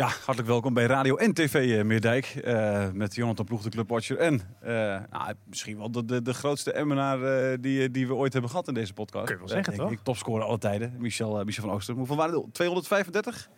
[0.00, 2.24] Ja, hartelijk welkom bij Radio en TV eh, Meerdijk.
[2.26, 4.18] eh, met Jonathan Ploeg, de clubwatcher.
[4.18, 4.72] En eh,
[5.10, 7.18] nou, misschien wel de, de, de grootste Emmenaar
[7.60, 9.24] die, die we ooit hebben gehad in deze podcast.
[9.24, 9.90] Kun je wel zeggen, toch?
[9.90, 11.94] Ik, topscorer alle tijden, Michel, Michel van Ooster.
[11.94, 12.54] Hoeveel waren het?
[12.54, 13.48] 235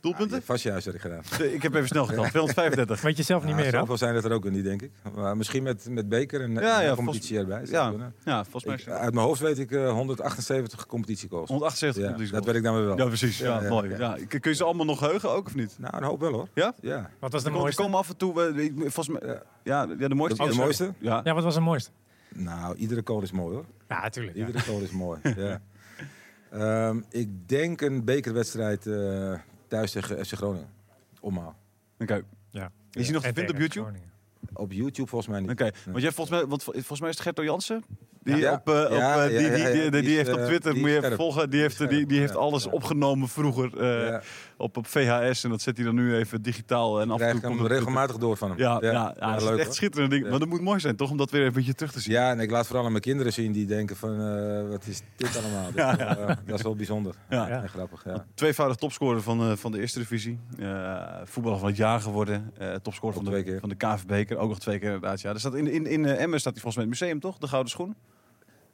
[0.00, 0.42] doelpunten?
[0.42, 1.22] Vast juist had ik gedaan.
[1.54, 3.00] Ik heb even snel geteld, 235.
[3.00, 3.80] Weet je zelf niet Ja, meer dan?
[3.80, 4.90] Zoveel zijn het er ook niet, denk ik.
[5.14, 7.62] Maar misschien met, met beker en Ja, competitie erbij.
[7.64, 7.92] Ja,
[8.24, 11.48] ja, volgens mij uit mijn hoofd weet ik eh, 178 competitiegoals.
[11.48, 12.96] 178 Ja, competitie dat weet ik dan weer wel.
[12.98, 13.38] Ja, precies.
[13.38, 13.90] Ja, Ja, ja, mooi.
[13.90, 13.96] ja.
[13.98, 14.26] Ja.
[14.26, 15.74] Kun je ze allemaal nog heugen ook of niet?
[15.78, 16.48] Nou, een hoop wel hoor.
[16.54, 16.74] Ja?
[16.80, 17.10] Ja.
[17.18, 17.82] Wat was de mooiste?
[17.82, 19.20] komen af en toe, eh, volgens mij,
[19.62, 20.42] ja, ja, de mooiste.
[20.42, 20.92] De, de mooiste?
[20.98, 21.20] Ja.
[21.24, 21.90] Ja, wat was de mooiste?
[22.34, 23.64] Nou, iedere goal is mooi hoor.
[23.88, 24.36] Ja, natuurlijk.
[24.36, 25.20] Iedere goal is mooi.
[25.36, 25.60] ja.
[26.50, 29.32] Ehm, ik denk een bekerwedstrijd eh,
[29.68, 30.68] thuis tegen FC Groningen.
[31.20, 31.56] Omhaal.
[31.98, 32.22] Oké.
[32.50, 32.70] Ja.
[32.92, 33.92] Is hij nog te En vinden op YouTube?
[34.52, 35.50] Op YouTube volgens mij niet.
[35.50, 37.84] Oké, want jij volgens mij, want vol- volgens mij is het Gerto Jansen.
[38.26, 42.06] Die, op, die, heeft op eh, Twitter, die moet je even volgen, die heeft, Die
[42.06, 44.20] die, heeft alles opgenomen vroeger eh,
[44.56, 45.44] op, op VHS.
[45.44, 47.00] En dat zet hij dan nu even digitaal.
[47.00, 48.58] En af en toe komt het regelmatig door van hem.
[48.58, 50.30] Ja, ja, ja, dat is echt schitterend ding.
[50.30, 51.10] Maar dat moet mooi zijn, toch?
[51.10, 52.12] Om dat weer een beetje terug te zien.
[52.12, 55.00] Ja, en ik laat vooral aan mijn kinderen zien die denken van, eh, wat is
[55.16, 55.64] dit allemaal?
[55.76, 57.14] Dat, is wel, dat is wel bijzonder.
[57.30, 57.48] Ja.
[57.48, 58.24] En grappig, ja.
[58.34, 60.38] Tweevoudig topscorer van, van de eerste divisie.
[61.24, 62.52] Voetballer van het jaar geworden.
[62.82, 64.36] Topscorer van de, van de.
[64.36, 65.20] Ook nog twee keer inderdaad.
[65.20, 65.30] Ja.
[65.32, 67.38] Er staat in, in, in Emmen staat hij volgens mij in het museum, toch?
[67.38, 67.94] De gouden schoen.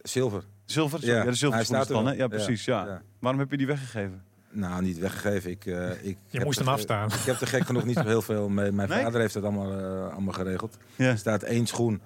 [0.03, 0.43] Zilver.
[0.65, 0.99] Zilver?
[0.99, 1.25] Sorry, Ja,
[1.59, 2.13] de staat het dan, hè?
[2.13, 2.65] Ja, precies.
[2.65, 2.87] Ja.
[2.87, 3.03] Ja.
[3.19, 4.23] Waarom heb je die weggegeven?
[4.51, 5.51] Nou, niet weggegeven.
[5.51, 7.09] Ik, eh, ik Je heb moest er hem afstaan.
[7.09, 8.73] Ik heb er gek genoeg niet zo heel veel mee.
[8.73, 9.03] Mijn Nee?
[9.03, 10.77] vader heeft dat allemaal, eh, allemaal geregeld.
[10.97, 11.09] Ja.
[11.11, 12.01] Er staat één schoen.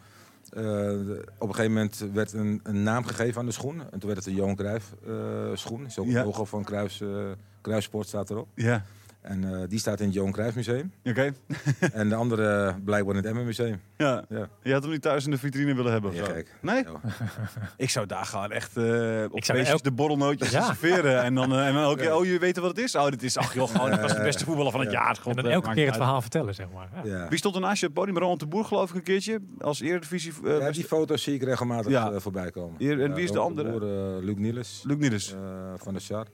[0.51, 3.81] Eh, de- op een gegeven moment werd een, een naam gegeven aan de schoen.
[3.81, 5.13] En toen werd het de Johan Cruijff eh,
[5.55, 5.91] schoen.
[5.91, 6.17] Zo Ja.
[6.17, 7.09] het logo van Cruijffs, eh
[7.63, 8.49] Cruijffsport staat erop.
[8.55, 8.85] Ja.
[9.27, 10.93] En eh, die staat in het Johan Cruijff Museum.
[11.05, 11.33] Oké.
[11.93, 13.81] en de andere blijkbaar in het Emmen Museum.
[13.97, 14.25] Ja.
[14.29, 14.49] Ja.
[14.63, 16.33] Je had hem niet thuis in de vitrine willen hebben of Ja, zo?
[16.33, 16.55] gek.
[16.61, 16.83] Nee?
[16.85, 17.01] Ja.
[17.77, 18.83] Ik zou daar gaan echt eh
[19.31, 20.63] op Ik zou feestjes elk- de borrelnootjes Ja.
[20.63, 21.23] serveren.
[21.23, 22.17] En dan, eh, en dan ook, Ja.
[22.17, 22.95] oh, je weet wat het is?
[22.95, 25.03] Oh, dit is, ach joh, gewoon, dat was de beste voetballer van het Ja.
[25.03, 25.17] jaar.
[25.17, 25.97] God, En dan eh, elke keer het uit.
[26.03, 26.89] verhaal vertellen, zeg maar.
[27.05, 27.19] Ja.
[27.19, 27.29] Ja.
[27.29, 28.19] Wie stond er naast je op het podium?
[28.23, 29.41] Ronald de Boer geloof ik een keertje.
[29.61, 30.33] Als eredivisie.
[30.45, 32.11] eh Ja, die foto's zie ik regelmatig Ja.
[32.11, 32.75] eh, voorbij komen.
[32.79, 33.71] Hier, en wie is de andere?
[33.71, 33.83] Boer,
[34.19, 34.83] eh, Luc Niels.
[34.87, 35.33] Luc Niels.
[35.33, 35.39] eh,
[35.77, 36.27] van de Char.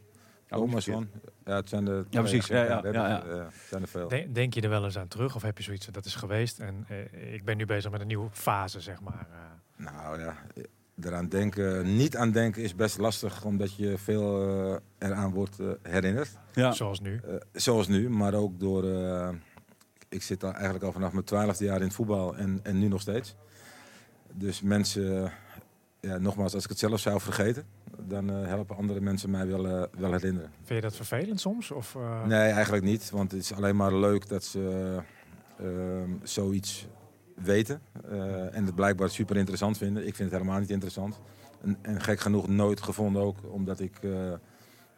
[0.60, 0.92] Ongeveer.
[0.92, 1.08] van.
[1.44, 2.46] Ja, het zijn de Ja, precies.
[2.46, 3.22] Ja, ja, ja, ja.
[3.24, 4.08] eh, zijn er veel.
[4.08, 6.58] Denk, denk je er wel eens aan terug of heb je zoiets dat is geweest
[6.58, 9.26] en eh, ik ben nu bezig met een nieuwe fase, zeg maar.
[9.30, 9.84] eh.
[9.84, 10.36] Nou ja,
[11.02, 16.30] eraan denken, niet aan denken is best lastig, omdat je veel eraan wordt herinnerd.
[16.54, 16.72] Ja.
[16.72, 17.20] Zoals nu.
[17.52, 18.84] Zoals nu, maar ook door.
[18.84, 19.28] eh,
[20.08, 22.88] ik zit al eigenlijk al vanaf mijn twaalfde jaar in het voetbal en, en nu
[22.88, 23.34] nog steeds.
[24.32, 25.32] Dus mensen,
[26.08, 27.64] ja, nogmaals, als ik het zelf zou vergeten,
[27.98, 30.50] dan eh, helpen andere mensen mij wel, eh, wel herinneren.
[30.64, 31.70] Vind je dat vervelend soms?
[31.70, 33.10] Of, eh, Nee, eigenlijk niet.
[33.10, 35.02] Want het is alleen maar leuk dat ze
[35.56, 36.86] eh, ehm, zoiets
[37.34, 37.80] weten.
[38.52, 40.06] en het blijkbaar super interessant vinden.
[40.06, 41.20] Ik vind het helemaal niet interessant.
[41.62, 43.36] En, en gek genoeg nooit gevonden ook.
[43.50, 43.98] Omdat ik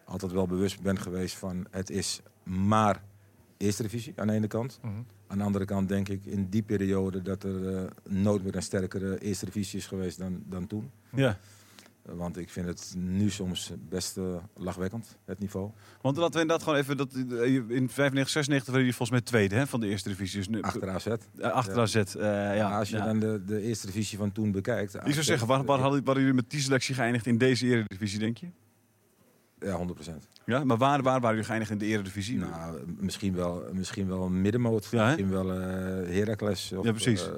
[0.04, 3.03] altijd wel bewust ben geweest van het is maar
[3.56, 4.78] eerste divisie aan de ene kant.
[4.82, 4.92] mhm.
[5.26, 8.62] Aan de andere kant denk ik in die periode dat er eh, nooit meer een
[8.62, 10.91] sterkere eerste divisie is geweest dan, dan toen.
[11.15, 11.28] ja.
[11.28, 15.70] Eh, Want ik vind het nu soms best eh, lachwekkend, het niveau.
[16.00, 16.97] Want laten we inderdaad gewoon even...
[16.97, 20.38] Dat, in 95, 96 werden jullie volgens mij tweede hè, van de eerste divisie.
[20.38, 21.06] Dus nu, Achter AZ.
[21.40, 21.81] Achter Ja.
[21.82, 21.94] AZ.
[22.58, 23.05] ja, als je ja.
[23.05, 24.94] dan de, de eerste divisie van toen bekijkt.
[24.94, 28.19] Ik zou zeggen, waar, waar hadden, waren jullie met die selectie geëindigd in deze eredivisie,
[28.19, 28.46] denk je?
[29.64, 30.11] Ja, 100%.
[30.44, 32.38] Ja, maar waar, waar waren jullie geëindigd in de eredivisie?
[32.38, 34.88] Nou, misschien wel, misschien wel een middenmoot.
[34.90, 35.58] Ja, misschien wel eh
[36.16, 36.72] Heracles.
[36.72, 37.22] Of, Ja, precies.
[37.28, 37.32] eh,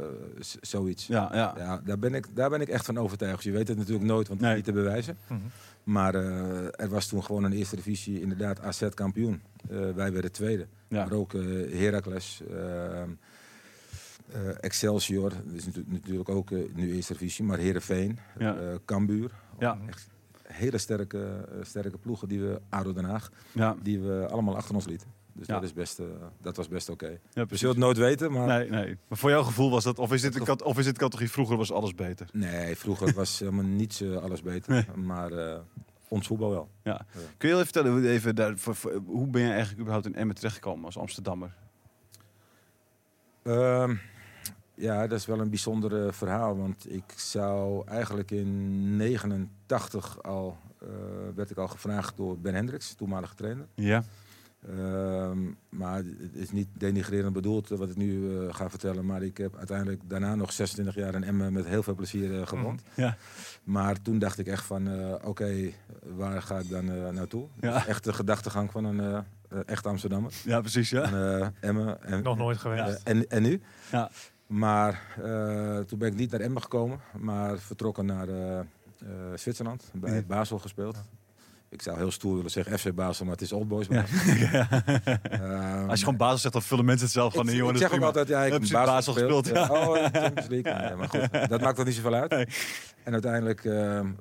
[0.60, 1.06] zoiets.
[1.06, 1.54] ja, ja.
[1.56, 3.42] Ja, daar, ben ik, daar ben ik echt van overtuigd.
[3.42, 4.58] Je weet het natuurlijk nooit, want het Nee.
[4.58, 5.16] is niet te bewijzen.
[5.26, 5.40] Mhm.
[5.84, 9.40] Maar eh, er was toen gewoon een eerste divisie, inderdaad, AZ kampioen.
[9.70, 10.66] Eh, wij werden tweede.
[10.88, 11.04] Ja.
[11.04, 11.40] Maar ook eh
[11.80, 13.10] Heracles, ehm,
[14.32, 17.44] eh, Excelsior, dat is natu- natuurlijk ook nu eerste divisie.
[17.44, 18.56] Maar Heerenveen, Ja.
[18.56, 19.30] eh Cambuur.
[19.58, 19.78] Ja.
[19.88, 20.08] Echt
[20.48, 24.74] hele sterke, eh, sterke ploegen die we, ADO Den Haag, Ja, die we allemaal achter
[24.74, 25.08] ons lieten.
[25.32, 25.54] Dus Ja.
[25.54, 26.06] dat, is best, eh,
[26.40, 27.06] dat was best oké.
[27.08, 27.58] ja We precies.
[27.58, 28.96] zullen het nooit weten, maar Nee, nee.
[29.08, 31.30] Maar voor jouw gevoel was dat, of is dit, een kat- of is dit categorie
[31.30, 32.26] vroeger was alles beter?
[32.32, 34.72] nee, vroeger was helemaal niets eh, alles beter.
[34.72, 35.04] Nee.
[35.04, 35.30] Maar
[36.08, 36.68] ons voetbal wel.
[37.36, 40.14] Kun je even vertellen, hoe- even daar, voor- voor- hoe ben je eigenlijk überhaupt in
[40.14, 41.54] Emmen terechtgekomen als Amsterdammer?
[43.42, 43.94] Ehm,
[44.76, 46.56] ja, dat is wel een bijzonder verhaal.
[46.56, 50.88] Want ik zou eigenlijk in 89 al, eh,
[51.34, 53.66] werd ik al gevraagd door Ben Hendricks, toenmalige trainer.
[53.74, 54.02] Ja.
[54.68, 55.38] Ehm,
[55.68, 59.06] maar het is niet denigrerend bedoeld eh, wat ik nu eh, ga vertellen.
[59.06, 62.46] Maar ik heb uiteindelijk daarna nog 26 jaar in Emmen met heel veel plezier eh,
[62.46, 62.82] gewoond.
[62.94, 63.16] Ja.
[63.64, 65.70] Maar toen dacht ik echt van, eh, oké,
[66.02, 67.46] waar ga ik dan naartoe?
[67.60, 67.72] Ja.
[67.72, 69.24] Dat is echt de gedachtegang van een
[69.66, 70.32] echt Amsterdammer.
[70.44, 71.02] Ja, precies, ja.
[71.02, 72.02] En, eh, Emmen.
[72.02, 73.00] En, Nog nooit geweest.
[73.04, 73.60] en, en nu?
[73.90, 74.10] Ja.
[74.46, 78.64] Maar eh, toen ben ik niet naar Emmen gekomen, maar vertrokken naar eh, eh,
[79.34, 79.90] Zwitserland.
[79.94, 80.24] Bij.
[80.26, 80.96] Basel gespeeld.
[81.68, 83.86] Ik zou heel stoer willen zeggen FC Basel, maar het is Old Boys.
[83.86, 84.04] Ja.
[85.22, 87.68] Ehm, Als je gewoon basis zegt, dan vullen mensen het zelf gewoon ik, in.
[87.70, 89.48] ik zeg ook altijd, ja, ik Heb Basel Basel gespeeld.
[89.48, 90.96] gespeeld, Ja, Oh, Champions League.
[90.96, 92.30] Maar goed, dat maakt toch niet zoveel uit.
[92.30, 92.46] Nee.
[93.04, 93.62] En uiteindelijk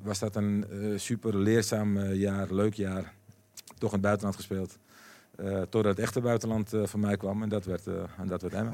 [0.02, 3.14] was dat een super leerzaam jaar, leuk jaar.
[3.78, 4.78] Toch in het buitenland gespeeld.
[5.38, 8.42] Eh, totdat het echte buitenland eh, van mij kwam en dat werd, eh en dat
[8.42, 8.74] werd Emmen.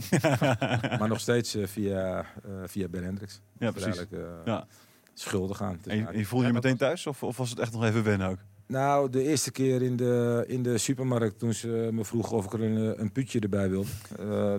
[0.99, 2.25] maar nog steeds via,
[2.65, 3.41] via Ben Hendricks.
[3.57, 4.05] Ja, precies.
[4.45, 4.67] Ja.
[5.13, 5.79] schuldig aan.
[5.85, 7.07] En je, en je voelde je meteen thuis?
[7.07, 8.37] Of, of was het echt nog even wennen ook?
[8.65, 12.53] Nou, de eerste keer in de, in de supermarkt toen ze me vroegen of ik
[12.53, 13.89] er een, een putje erbij wilde.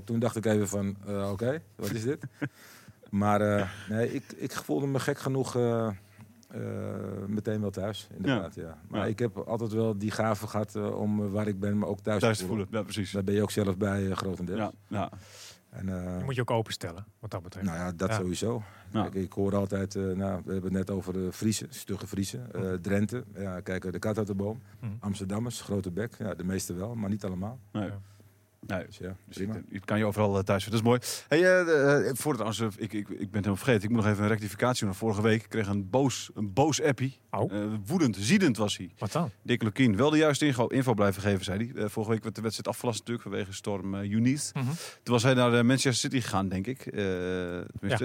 [0.05, 0.96] toen dacht ik even van,
[1.31, 2.25] oké, wat is dit?
[3.10, 5.56] maar nee, ik, ik voelde me gek genoeg
[7.26, 8.54] meteen wel thuis, inderdaad.
[8.54, 8.78] Ja.
[8.88, 9.06] Maar Ja.
[9.06, 12.00] ik heb altijd wel die gave gehad eh, om eh, waar ik ben me ook
[12.00, 13.10] thuis, Thuis te voelen, ja precies.
[13.10, 14.58] Daar ben je ook zelf bij, eh, grotendeels.
[14.58, 15.10] Ja, ja.
[15.70, 17.66] En, eh, Die moet je ook openstellen, wat dat betreft.
[17.66, 18.14] nou ja, dat Ja.
[18.16, 18.62] sowieso.
[18.90, 19.02] Ja.
[19.02, 22.38] Kijk, ik hoor altijd, eh, nou, we hebben het net over de Friese, stugge Friese,
[22.38, 23.25] eh, Drenthe.
[23.34, 24.60] Ja, kijk, de kat uit de boom.
[24.81, 24.93] Mhm.
[25.00, 26.14] Amsterdammers, grote bek.
[26.19, 27.58] Ja, de meeste wel, maar niet allemaal.
[27.72, 27.90] Nee.
[28.66, 28.86] Nee.
[28.86, 29.36] Dus ja, Dus
[29.68, 30.84] je kan je overal eh, thuis vinden.
[30.84, 31.42] Dat is mooi.
[31.42, 31.64] Hey,
[32.14, 33.82] voor het trouwens, eh, ik, ik, ik ben het helemaal vergeten.
[33.82, 34.94] Ik moet nog even een rectificatie doen.
[34.94, 37.20] Vorige week kreeg een boos, een boos appie.
[37.30, 37.52] Oh.
[37.86, 38.90] Woedend, ziedend was hij.
[38.98, 39.30] Wat dan?
[39.42, 41.88] Dick Lukien, wel de juiste info, info blijven geven, zei hij.
[41.88, 43.88] Vorige week werd de wedstrijd afgelast natuurlijk vanwege storm.
[43.88, 44.30] Mhm.
[45.02, 46.84] Toen was hij naar Manchester City gegaan, denk ik.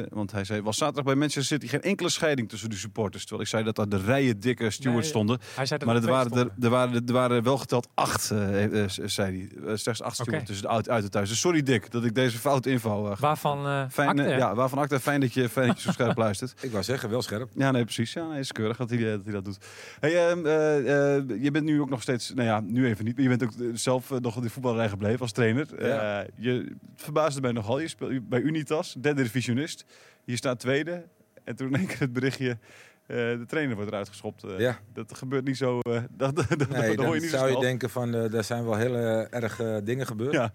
[0.09, 3.21] Want hij zei, was zaterdag bij Manchester City geen enkele scheiding tussen de supporters.
[3.21, 5.39] Terwijl ik zei dat daar de rijen dikke stewards Nee, stonden.
[5.55, 9.49] Hij zei dat Maar er waren, er, er, waren, er waren wel geteld acht, zei
[9.65, 9.77] hij.
[9.77, 10.46] Slechts acht stewards.
[10.47, 11.29] Tussen de uit, uit en thuis.
[11.29, 13.11] Dus sorry Dick, dat ik deze foute info...
[13.11, 14.23] eh, Waarvan eh fijn, akte?
[14.23, 16.53] eh, ja, waarvan acte, fijn dat je, fijn dat je zo scherp luistert.
[16.61, 17.49] Ik wou zeggen, wel scherp.
[17.55, 18.13] Ja, nee, precies.
[18.13, 19.57] Ja, nee, is keurig dat hij, dat hij dat doet.
[19.99, 23.13] Hey, ehm, eh, eh, je bent nu ook nog steeds, nou ja, nu even niet,
[23.15, 25.85] maar je bent ook zelf nog in de voetballerij gebleven als trainer.
[25.87, 26.21] Ja.
[26.21, 27.79] Eh, je verbaasde mij nogal.
[27.79, 29.85] Je speelt bij Unitas, derde divisionist.
[30.25, 31.03] Je staat tweede.
[31.43, 32.57] En toen in één keer het berichtje,
[33.07, 34.43] de trainer wordt eruit geschopt.
[34.43, 34.79] Eh, Ja.
[34.93, 37.37] Dat gebeurt niet zo, eh, dat, dat, dat, Nee, dat hoor je dan niet zo
[37.37, 40.33] zou je denken van, eh daar zijn wel hele erge dingen gebeurd.
[40.33, 40.51] Ja.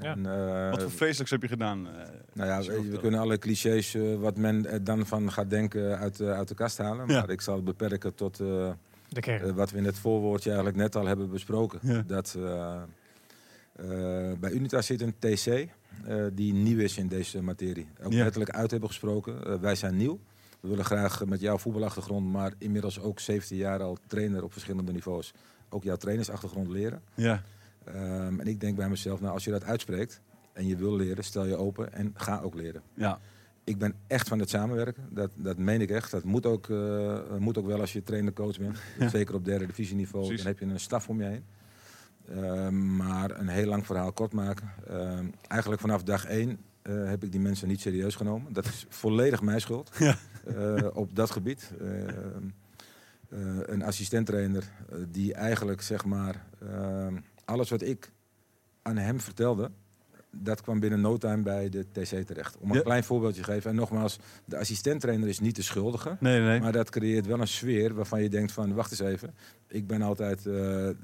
[0.00, 1.86] En, eh, Wat voor vreselijks heb je gedaan?
[1.88, 1.92] eh,
[2.32, 6.20] nou ja, we, kunnen alle clichés eh, wat men er dan van gaat denken uit,
[6.20, 7.08] eh, uit de kast halen.
[7.08, 7.20] Ja.
[7.20, 8.70] Maar ik zal het beperken tot eh,
[9.08, 9.42] De kern.
[9.42, 11.78] eh, wat we in het voorwoordje eigenlijk net al hebben besproken.
[11.82, 12.02] Ja.
[12.06, 12.82] Dat eh,
[13.76, 17.86] eh, bij Unitas zit een TC eh, die nieuw is in deze materie.
[18.02, 18.22] Ook Ja.
[18.22, 19.44] letterlijk uit hebben gesproken.
[19.46, 20.18] Eh, wij zijn nieuw.
[20.66, 24.92] We willen graag met jouw voetbalachtergrond, maar inmiddels ook 17 jaar al trainer op verschillende
[24.92, 25.32] niveaus,
[25.68, 27.02] ook jouw trainersachtergrond leren.
[27.14, 27.42] ja,
[27.84, 30.20] Ehm, en ik denk bij mezelf, nou, als je dat uitspreekt
[30.52, 32.82] en je wil leren, stel je open en ga ook leren.
[32.94, 33.18] ja,
[33.64, 35.08] Ik ben echt van het samenwerken.
[35.10, 36.10] Dat, dat meen ik echt.
[36.10, 38.78] Dat moet ook, eh, moet ook wel als je trainer-coach bent.
[38.98, 39.08] Ja.
[39.08, 40.24] Zeker op derde divisieniveau.
[40.26, 40.44] Precies.
[40.44, 41.44] Dan heb je een staf om je heen.
[42.28, 44.70] Ehm, maar een heel lang verhaal kort maken.
[44.88, 48.52] Ehm, eigenlijk vanaf dag één eh, heb ik die mensen niet serieus genomen.
[48.52, 49.90] Dat is volledig mijn schuld.
[49.98, 50.16] Ja.
[50.46, 51.72] Eh, op dat gebied.
[51.80, 51.88] Eh,
[53.66, 54.64] een assistenttrainer
[55.08, 56.44] die eigenlijk zeg maar
[57.44, 58.10] alles wat ik
[58.82, 59.70] aan hem vertelde,
[60.30, 62.56] dat kwam binnen no time bij de TC terecht.
[62.58, 62.82] Om een Ja.
[62.82, 63.70] klein voorbeeldje te geven.
[63.70, 66.16] En nogmaals, de assistenttrainer is niet de schuldige.
[66.20, 66.60] nee, nee.
[66.60, 69.34] Maar dat creëert wel een sfeer waarvan je denkt van, wacht eens even.
[69.68, 70.42] Ik ben altijd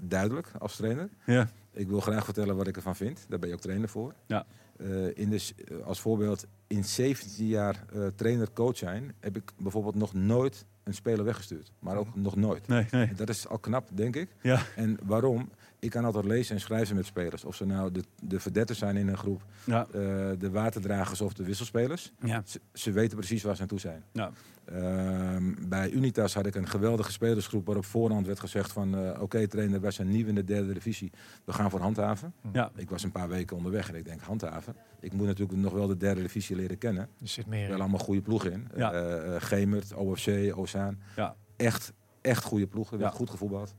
[0.00, 1.08] duidelijk als trainer.
[1.26, 3.24] ja, Ik wil graag vertellen wat ik ervan vind.
[3.28, 4.14] Daar ben je ook trainer voor.
[4.26, 4.46] Ja.
[4.82, 9.14] Eh, in de, eh, als voorbeeld, in 17 jaar eh, trainer-coach zijn...
[9.20, 11.72] heb ik bijvoorbeeld nog nooit een speler weggestuurd.
[11.78, 12.68] Maar ook nog nooit.
[12.68, 13.14] nee, nee.
[13.14, 14.28] Dat is al knap, denk ik.
[14.42, 15.50] Ja, En waarom?
[15.82, 17.44] Ik kan altijd lezen en schrijven met spelers.
[17.44, 19.90] Of ze nou de, de verdetters zijn in een groep, ja, eh,
[20.38, 22.12] de waterdragers of de wisselspelers.
[22.24, 22.42] ja.
[22.44, 24.02] Ze, ze weten precies waar ze aan toe zijn.
[24.12, 24.30] ja.
[24.64, 28.96] Ehm, bij Unitas had ik een geweldige spelersgroep waarop voorhand werd gezegd van...
[28.96, 31.10] eh, oké trainer, wij zijn nieuw in de derde divisie.
[31.44, 32.34] We gaan voor handhaven.
[32.52, 32.70] ja.
[32.76, 34.74] Ik was een paar weken onderweg en ik denk handhaven.
[35.00, 37.08] Ik moet natuurlijk nog wel de derde divisie leren kennen.
[37.20, 37.80] Er zit meer Wel in.
[37.80, 38.68] allemaal goede ploegen in.
[38.76, 38.92] Ja.
[38.92, 40.98] Eh, Gemert, OFC, Ozaan.
[41.16, 41.36] Ja.
[41.56, 42.92] Echt echt goede ploeg.
[42.92, 43.16] Er werd Ja.
[43.16, 43.74] goed gevoetbald.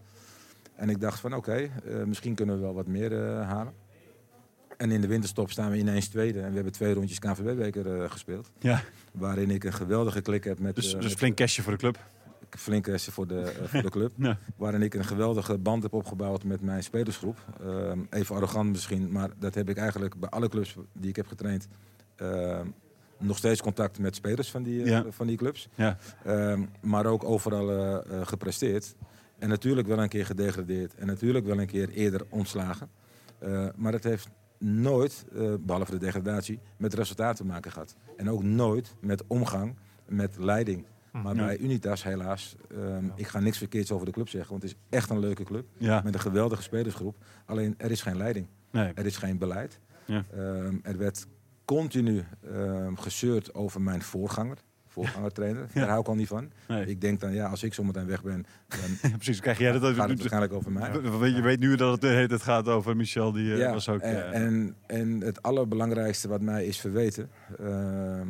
[0.76, 3.74] En ik dacht van oké, eh, misschien kunnen we wel wat meer eh, halen.
[4.78, 6.40] En in de winterstop staan we ineens tweede.
[6.42, 8.52] En we hebben twee rondjes KVB-beker eh, gespeeld.
[8.60, 11.78] Ja, Waarin ik een geweldige klik heb met, dus, dus met flink cashje voor de
[11.78, 11.98] club.
[12.50, 14.12] flink restje voor de, voor de club.
[14.28, 14.38] Ja.
[14.56, 17.38] Waarin ik een geweldige band heb opgebouwd met mijn spelersgroep.
[17.62, 21.28] Ehm, even arrogant misschien, maar dat heb ik eigenlijk bij alle clubs die ik heb
[21.28, 21.68] getraind.
[22.16, 22.68] ehm,
[23.18, 25.68] nog steeds contact met spelers van die, van die clubs.
[25.76, 25.98] Ja.
[26.26, 28.96] Ehm, maar ook overal gepresteerd.
[29.40, 30.96] En natuurlijk wel een keer gedegradeerd.
[30.96, 32.90] En natuurlijk wel een keer eerder ontslagen.
[33.40, 37.96] Eh, maar het heeft nooit, eh, behalve de degradatie, met resultaat te maken gehad.
[38.18, 39.76] En ook nooit met omgang
[40.08, 40.86] met leiding.
[41.12, 41.46] Maar Ja.
[41.46, 44.50] bij Unitas helaas, ehm, ik ga niks verkeerds over de club zeggen.
[44.52, 45.66] Want het is echt een leuke club.
[45.78, 47.16] Ja, Met een geweldige spelersgroep.
[47.46, 48.48] Alleen er is geen leiding.
[48.72, 48.92] nee.
[48.94, 49.80] Er is geen beleid.
[50.06, 50.26] Ja.
[50.34, 51.28] Ehm, er werd
[51.66, 52.24] continu
[52.96, 54.58] gezeurd over mijn voorganger.
[54.94, 55.68] Voorgangertrainer.
[55.74, 56.52] Daar hou ik al niet van.
[56.68, 56.86] nee.
[56.86, 60.10] Ik denk dan, ja, als ik zometeen weg ben, dan precies, krijg jij dat gaat
[60.10, 60.92] het waarschijnlijk over mij.
[61.30, 64.02] Je weet nu dat het, hele tijd gaat over Michel, die eh, was ook...
[64.02, 67.30] en, eh, en, en het allerbelangrijkste wat mij is verweten.
[67.60, 68.28] ehm,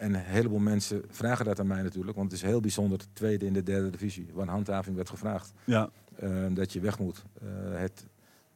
[0.00, 2.16] en een heleboel mensen vragen dat aan mij natuurlijk.
[2.16, 4.28] Want het is heel bijzonder, tweede in de derde divisie.
[4.32, 5.52] Waar een handhaving werd gevraagd.
[5.64, 7.24] ja, ehm, dat je weg moet.
[7.40, 7.46] Eh,
[7.80, 8.06] het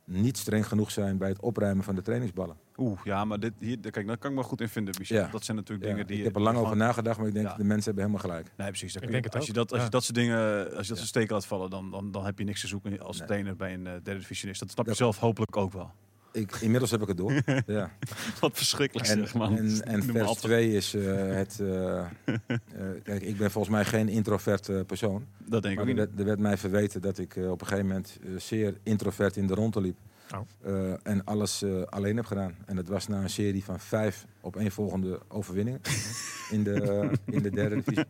[0.06, 2.56] niet streng genoeg zijn bij het opruimen van de trainingsballen.
[2.76, 5.16] oeh, ja, maar dit, hier, kijk, daar kan ik me goed in vinden, Michel.
[5.18, 5.28] Ja.
[5.30, 6.18] Dat zijn natuurlijk Ja, dingen die...
[6.18, 7.56] ik heb er lang over nagedacht, maar ik denk Ja.
[7.56, 8.52] de mensen hebben helemaal gelijk.
[8.56, 8.92] Nee, precies.
[8.92, 9.90] dat Ik je- denk het als, je dat, als je Ja.
[9.90, 10.94] dat soort dingen, als je dat Ja.
[10.94, 13.26] soort steken laat vallen, dan, dan, dan heb je niks te zoeken als Nee.
[13.26, 14.60] trainer bij een eh, derde divisionist.
[14.60, 15.90] Dat snap je Dat- zelf hopelijk ook wel.
[16.34, 17.32] Ik, inmiddels heb ik het door.
[17.66, 17.90] ja.
[18.40, 19.56] Wat verschrikkelijk En, zeg, man.
[19.56, 20.40] en, en vers af.
[20.40, 21.60] 2 is eh, het...
[21.60, 22.06] eh, eh,
[23.02, 25.26] kijk, ik ben volgens mij geen introvert persoon.
[25.38, 26.04] Dat denk ik ook er niet.
[26.04, 29.54] werd, er werd mij verweten dat ik op een gegeven moment zeer introvert in de
[29.54, 29.96] ronde liep.
[30.34, 30.94] Oh.
[31.02, 32.54] En alles alleen heb gedaan.
[32.66, 35.80] En dat was na een serie van vijf op één volgende overwinningen
[36.50, 38.04] in de, in de derde divisie.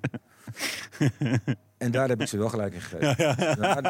[1.84, 3.24] en daar heb ik ze wel gelijk in gegeven.
[3.24, 3.80] Ja,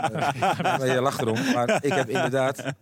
[0.63, 2.75] maar je lacht erom, maar ik heb inderdaad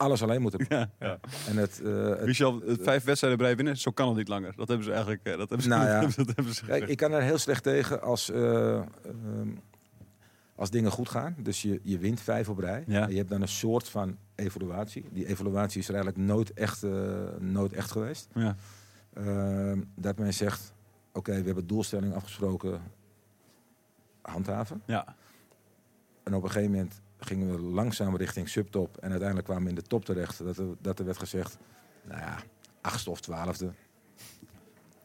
[0.00, 0.68] alles alleen moeten doen.
[0.78, 1.18] Ja, ja.
[1.48, 4.52] En het, eh, het- Michel, vijf wedstrijden bij winnen, zo kan het niet langer.
[4.56, 6.00] Dat hebben ze eigenlijk eh, dat hebben ze, Nou ja.
[6.00, 8.84] dat hebben ze Kijk, ik kan er heel slecht tegen als, eh, ehm,
[10.54, 11.34] als dingen goed gaan.
[11.38, 12.84] Dus je, je wint vijf op rij.
[12.86, 13.02] Ja.
[13.02, 15.04] En je hebt dan een soort van evaluatie.
[15.12, 16.90] Die evaluatie is er eigenlijk nooit echt, eh,
[17.38, 18.28] nooit echt geweest.
[18.34, 18.56] Ja.
[19.14, 20.72] Ehm, dat men zegt,
[21.12, 22.80] oké, we hebben doelstelling afgesproken,
[24.22, 24.82] handhaven.
[24.86, 25.14] Ja.
[26.22, 28.96] En op een gegeven moment gingen we langzaam richting subtop.
[28.96, 30.44] En uiteindelijk kwamen we in de top terecht.
[30.44, 31.56] Dat er, dat er werd gezegd,
[32.04, 32.36] nou ja,
[32.80, 33.70] achtste of twaalfde.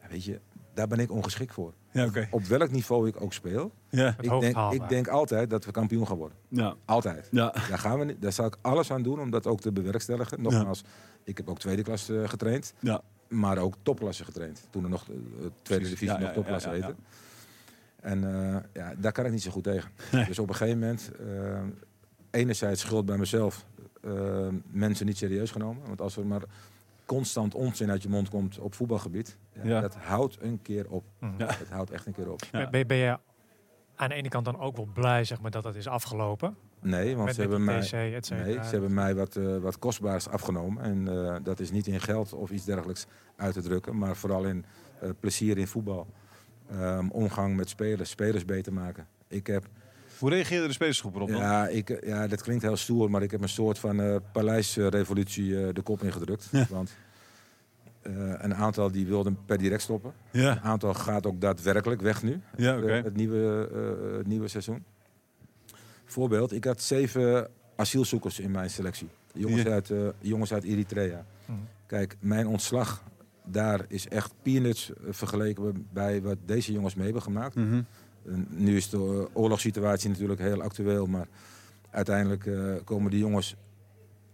[0.02, 0.40] Ja, Weet je,
[0.74, 1.72] daar ben ik ongeschikt voor.
[1.90, 2.28] Ja, oké.
[2.30, 3.72] Op welk niveau ik ook speel.
[3.88, 4.16] Ja.
[4.20, 6.38] Ik denk, ik denk altijd dat we kampioen gaan worden.
[6.48, 6.74] Ja.
[6.84, 7.28] Altijd.
[7.30, 7.50] Ja.
[7.68, 10.42] Daar, gaan we, niet- daar zal ik alles aan doen om dat ook te bewerkstelligen.
[10.42, 10.84] Nogmaals,
[11.24, 12.74] ik heb ook tweede klas eh, getraind.
[12.80, 13.00] Ja.
[13.28, 14.66] Maar ook topklasse getraind.
[14.70, 15.16] Toen er nog eh,
[15.62, 16.86] tweede divisie Ja, nog ja, topklasse ja, ja, ja.
[16.86, 17.00] heette.
[18.00, 19.90] En eh, ja, daar kan ik niet zo goed tegen.
[20.12, 20.24] Nee.
[20.24, 21.10] Dus op een gegeven moment,
[22.30, 23.66] enerzijds schuld bij mezelf,
[24.02, 25.82] eh, mensen niet serieus genomen.
[25.86, 26.42] Want als er maar
[27.04, 29.80] constant onzin uit je mond komt op voetbalgebied, ja, Ja.
[29.80, 31.04] dat houdt een keer op.
[31.18, 31.32] Mhm.
[31.38, 31.46] Ja.
[31.46, 32.42] Dat houdt echt een keer op.
[32.52, 32.70] Ja.
[32.70, 33.18] Ben, ben je
[33.96, 36.56] aan de ene kant dan ook wel blij zeg maar, dat het is afgelopen?
[36.80, 38.20] Nee, want met, ze met hebben, mij, nee,
[38.64, 40.82] ze hebben mij wat, eh, wat kostbaars afgenomen.
[40.82, 43.06] En eh, dat is niet in geld of iets dergelijks
[43.36, 44.64] uit te drukken, maar vooral in
[45.00, 46.06] eh, plezier in voetbal.
[46.70, 49.06] Ehm, omgang met spelers, spelers beter maken.
[49.28, 49.68] Ik heb
[50.18, 51.36] Hoe reageerde de spelersgroep erop dan?
[51.38, 54.16] Ja, ik, eh, ja, dat klinkt heel stoer, maar ik heb een soort van eh
[54.32, 56.48] paleisrevolutie eh, de kop ingedrukt.
[56.52, 56.66] Ja.
[56.70, 56.96] Want
[58.02, 60.12] eh, een aantal die wilden per direct stoppen.
[60.30, 60.50] Ja.
[60.50, 62.92] Een aantal gaat ook daadwerkelijk weg nu, Ja, oké.
[62.92, 63.68] het, nieuwe,
[64.10, 64.84] eh, het nieuwe seizoen.
[66.04, 69.08] Voorbeeld, ik had zeven asielzoekers in mijn selectie.
[69.34, 69.70] Jongens, Ja.
[69.70, 71.24] uit, eh, jongens uit Eritrea.
[71.44, 71.58] Mhm.
[71.86, 73.02] Kijk, mijn ontslag
[73.44, 77.54] daar is echt peanuts vergeleken bij wat deze jongens mee hebben gemaakt.
[77.54, 77.82] Mhm.
[78.48, 81.26] Nu is de oorlogssituatie natuurlijk heel actueel, maar
[81.90, 83.56] uiteindelijk eh, komen die jongens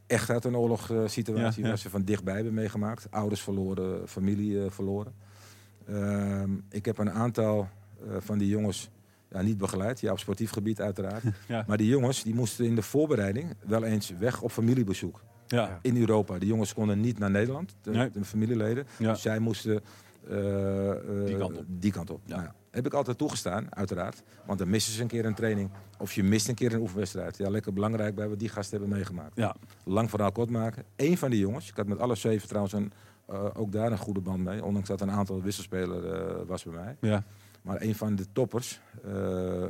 [0.07, 1.69] echt uit een oorlogssituatie Ja, ja.
[1.69, 3.07] waar ze van dichtbij hebben meegemaakt.
[3.11, 5.13] Ouders verloren, familie eh, verloren.
[5.87, 7.69] Ehm, ik heb een aantal
[8.01, 8.91] eh, van die jongens
[9.31, 11.23] ja, niet begeleid, ja, op sportief gebied uiteraard.
[11.49, 11.65] Ja.
[11.67, 15.79] Maar die jongens die moesten in de voorbereiding wel eens weg op familiebezoek Ja.
[15.83, 16.39] in Europa.
[16.39, 18.11] Die jongens konden niet naar Nederland, de, Nee.
[18.11, 18.87] de familieleden.
[18.99, 19.11] Ja.
[19.13, 19.81] Dus zij moesten
[21.25, 21.65] Die kant op.
[21.69, 22.21] Die kant op.
[22.25, 22.35] Ja.
[22.37, 24.23] Nou ja, heb ik altijd toegestaan, uiteraard.
[24.47, 25.71] Want dan missen ze een keer een training.
[25.99, 27.37] Of je mist een keer een oefenwedstrijd.
[27.37, 29.37] Ja, lekker belangrijk bij wat die gasten hebben meegemaakt.
[29.37, 29.57] Ja.
[29.85, 30.85] Lang verhaal kort maken.
[30.97, 32.93] Eén van die jongens, ik had met alle zeven trouwens een,
[33.27, 34.65] eh, ook daar een goede band mee.
[34.65, 36.97] Ondanks dat een aantal wisselspeler eh, was bij mij.
[37.01, 37.25] Ja.
[37.63, 39.65] Maar een van de toppers eh,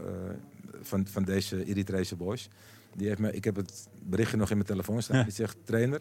[0.80, 2.48] van, van deze Eritrese boys.
[2.94, 5.16] Die heeft me, ik heb het berichtje nog in mijn telefoon staan.
[5.16, 5.22] Ja.
[5.22, 6.00] Die zegt, trainer,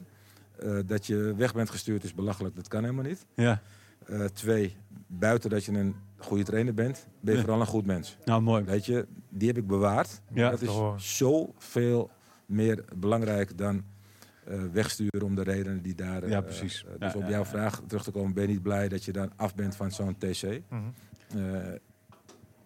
[0.85, 2.55] dat je weg bent gestuurd is belachelijk.
[2.55, 3.25] Dat kan helemaal niet.
[3.35, 3.61] Ja.
[4.33, 4.75] Twee,
[5.07, 7.45] buiten dat je een goede trainer bent, ben je Ja.
[7.45, 8.17] vooral een goed mens.
[8.25, 8.63] Nou, mooi.
[8.63, 10.21] Weet je, die heb ik bewaard.
[10.33, 10.49] Ja.
[10.49, 10.69] dat is
[11.17, 12.09] zoveel
[12.45, 13.83] meer belangrijk dan
[14.45, 16.27] eh, wegsturen om de redenen die daar...
[16.29, 16.85] Ja, eh, precies.
[16.85, 19.11] eh, dus Ja, op jouw vraag terug te komen, ben je niet blij dat je
[19.11, 20.61] dan af bent van zo'n TC?
[20.69, 20.81] Mhm.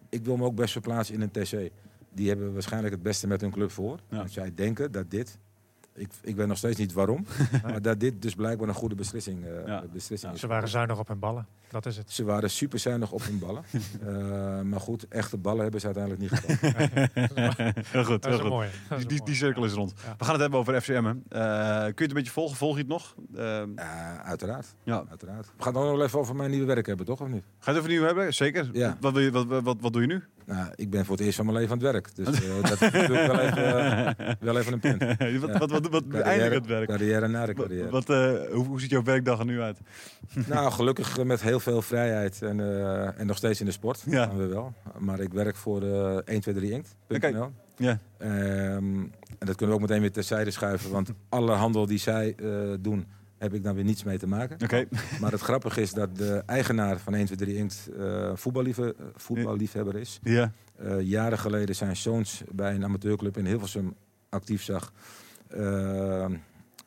[0.08, 1.70] Ik wil me ook best verplaatsen in een TC.
[2.14, 3.98] Die hebben waarschijnlijk het beste met hun club voor.
[4.10, 5.38] Als zij denken dat dit,
[5.96, 7.26] ik, ik weet nog steeds niet waarom,
[7.62, 9.84] maar dat dit dus blijkbaar een goede beslissing, eh, Ja.
[9.92, 10.40] beslissing is.
[10.40, 11.46] Ze waren zuinig op hun ballen.
[11.68, 12.10] Dat is het.
[12.12, 13.62] Ze waren super zuinig op hun ballen.
[14.06, 17.08] Eh, maar goed, echte ballen hebben ze uiteindelijk niet gedaan.
[17.90, 19.08] heel goed, heel goed.
[19.08, 19.92] Die, die, cirkel is rond.
[20.04, 20.14] Ja.
[20.18, 21.04] We gaan het hebben over FCM.
[21.04, 21.10] hè.
[21.10, 21.14] Eh,
[21.84, 22.56] kun je het een beetje volgen?
[22.56, 23.14] Volg je het nog?
[23.34, 24.74] Eh, Ja, uiteraard.
[24.82, 25.04] ja.
[25.08, 25.46] uiteraard.
[25.56, 27.20] We gaan het ook nog wel even over mijn nieuwe werk hebben, toch?
[27.20, 27.42] Of niet?
[27.58, 28.34] Ga je het over nieuw hebben?
[28.34, 28.68] Zeker.
[28.72, 28.96] Ja.
[29.00, 30.22] Wat, wil je, wat, wat, wat doe je nu?
[30.46, 32.14] Nou, ik ben voor het eerst van mijn leven aan het werk.
[32.14, 35.02] Dus eh, dat is natuurlijk wel even, eh, wel even een punt.
[35.40, 36.88] wat, wat, wat, wat, het werk.
[36.88, 37.90] Carrière na de carrière.
[37.90, 39.78] wat, eh, hoe, hoe ziet jouw werkdag er nu uit?
[40.46, 42.60] Nou, gelukkig met heel veel vrijheid en,
[43.16, 44.02] en nog steeds in de sport.
[44.06, 44.36] Ja.
[44.36, 44.74] Weer wel.
[44.98, 47.42] Maar ik werk voor eh 123inkt.nl.
[47.42, 47.50] Oké.
[47.76, 47.98] Ja.
[48.18, 48.98] Ehm,
[49.38, 50.90] en dat kunnen we ook meteen weer terzijde schuiven.
[50.90, 52.34] Want alle handel die zij
[52.80, 53.06] doen,
[53.38, 54.56] heb ik dan weer niets mee te maken.
[55.20, 60.18] Maar het grappige is dat de eigenaar van 123inkt eh voetballiefhe- eh, voetballiefhebber is.
[60.22, 60.52] Ja.
[60.76, 63.94] Eh, jaren geleden zijn zoons bij een amateurclub in Hilversum
[64.28, 64.92] actief zag.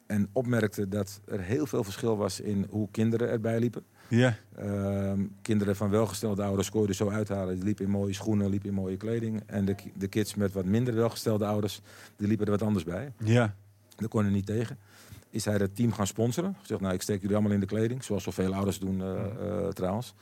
[0.08, 3.84] En opmerkte dat er heel veel verschil was in hoe kinderen erbij liepen.
[4.08, 4.38] Ja.
[4.56, 7.56] Ehm, kinderen van welgestelde ouders er zo uithalen.
[7.56, 9.44] Die liepen in mooie schoenen, liepen in mooie kleding.
[9.46, 11.82] En de, de kids met wat minder welgestelde ouders,
[12.16, 13.14] die liepen er wat anders bij.
[13.24, 13.56] Ja.
[13.96, 14.78] Daar kon je niet tegen.
[15.30, 16.56] Is hij het team gaan sponsoren.
[16.60, 18.04] Gezegd, nou ik steek jullie allemaal in de kleding.
[18.04, 20.14] Zoals zoveel ouders doen eh, eh, trouwens.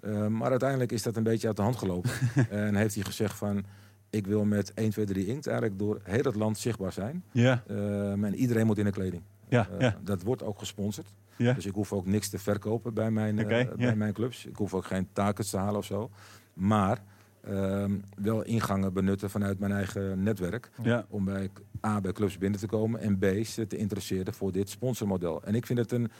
[0.00, 2.10] Eh, maar uiteindelijk is dat een beetje uit de hand gelopen.
[2.50, 3.64] en heeft hij gezegd van...
[4.10, 7.24] Ik wil met 1, 2, 3 Inkt eigenlijk door heel het land zichtbaar zijn.
[7.30, 7.62] Ja.
[7.66, 9.22] En iedereen moet in de kleding.
[9.48, 9.68] Ja.
[9.78, 9.96] Ja.
[10.04, 11.14] Dat wordt ook gesponsord.
[11.36, 11.52] Ja.
[11.52, 13.36] Dus ik hoef ook niks te verkopen bij mijn,
[13.76, 14.46] bij mijn clubs.
[14.46, 16.10] Ik hoef ook geen taken te halen of zo.
[16.54, 17.02] Maar
[17.44, 20.70] ehm, wel ingangen benutten vanuit mijn eigen netwerk.
[20.82, 21.06] Ja.
[21.08, 21.50] Om bij
[21.86, 23.00] A, bij clubs binnen te komen.
[23.00, 25.42] En B, ze te interesseren voor dit sponsormodel.
[25.42, 26.10] En ik vind het een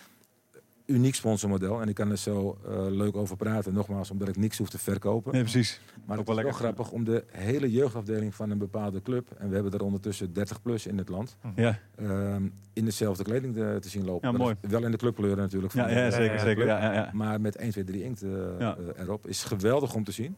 [0.86, 1.80] uniek sponsormodel.
[1.80, 3.72] En ik kan er zo eh, leuk over praten.
[3.72, 5.32] Nogmaals, omdat ik niks hoef te verkopen.
[5.32, 5.80] Nee, precies.
[6.04, 9.30] Maar Ook het is wel grappig om de hele jeugdafdeling van een bepaalde club...
[9.38, 11.36] en we hebben er ondertussen 30 plus in het land...
[11.54, 11.78] Ja.
[11.96, 14.32] ehm, in dezelfde kleding te, te zien lopen.
[14.32, 14.54] Ja, mooi.
[14.60, 15.72] wel in de clubkleuren natuurlijk.
[15.72, 16.38] Ja, van ja, zeker.
[16.38, 16.66] zeker.
[16.66, 17.10] Ja, ja, ja.
[17.12, 19.26] Maar met 1, 2, 3 inkt eh, eh, erop.
[19.26, 20.36] Is geweldig om te zien.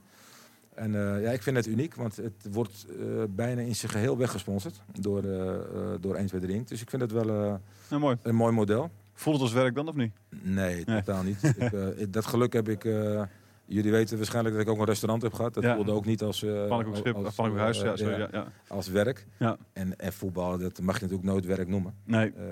[0.74, 4.16] En eh, ja, ik vind het uniek, want het wordt eh, bijna in zijn geheel
[4.18, 5.58] weggesponsord door, eh,
[6.00, 6.68] door 1, 2, 3 inkt.
[6.68, 7.60] Dus ik vind het wel
[7.90, 8.16] Ja, mooi.
[8.22, 8.90] een mooi model.
[9.14, 10.12] Voelt het als werk dan of niet?
[10.42, 11.02] Nee, Nee.
[11.02, 11.42] totaal niet.
[11.96, 12.82] ik, dat geluk heb ik...
[13.66, 15.54] jullie weten waarschijnlijk dat ik ook een restaurant heb gehad.
[15.54, 15.74] Dat Ja.
[15.74, 17.80] voelde ook niet als, Pannenkoekschip, als, pannenkoekhuis.
[17.80, 18.18] Ja, sorry.
[18.18, 19.26] ja, Ja, als werk.
[19.38, 19.56] Ja.
[19.72, 21.94] En, en voetbal, dat mag je natuurlijk nooit werk noemen.
[22.04, 22.32] Nee.
[22.32, 22.44] Eh,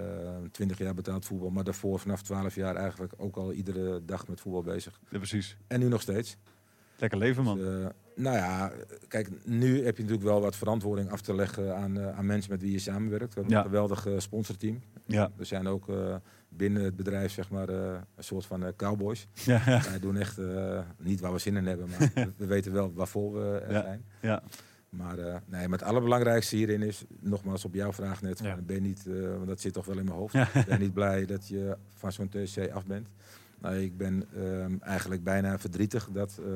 [0.50, 4.40] 20 jaar betaald voetbal, maar daarvoor vanaf 12 jaar eigenlijk ook al iedere dag met
[4.40, 5.00] voetbal bezig.
[5.10, 5.56] Ja, precies.
[5.66, 6.36] En nu nog steeds.
[6.96, 7.56] Lekker leven, man.
[7.58, 8.72] Dus, nou ja,
[9.08, 12.50] kijk, nu heb je natuurlijk wel wat verantwoording af te leggen aan, eh, aan mensen
[12.50, 13.34] met wie je samenwerkt.
[13.34, 13.58] We hebben Ja.
[13.64, 14.80] een geweldig eh, sponsorteam.
[15.06, 15.30] Ja.
[15.38, 16.16] Er zijn ook eh,
[16.48, 19.26] binnen het bedrijf zeg maar, eh, een soort van cowboys.
[19.32, 19.82] Ja, ja.
[19.82, 22.92] Wij doen echt eh, niet waar we zin in hebben, maar we, we weten wel
[22.92, 23.82] waarvoor we er Ja.
[23.82, 24.04] zijn.
[24.20, 24.42] Ja.
[24.90, 28.54] Maar eh, nee, maar het allerbelangrijkste hierin is, nogmaals op jouw vraag net, Ja.
[28.54, 30.48] van, ben niet, eh, want dat zit toch wel in mijn hoofd, Ja.
[30.52, 33.08] ben je niet blij dat je van zo'n TC af bent?
[33.62, 36.46] Nou, ik ben ehm, eigenlijk bijna verdrietig dat eh,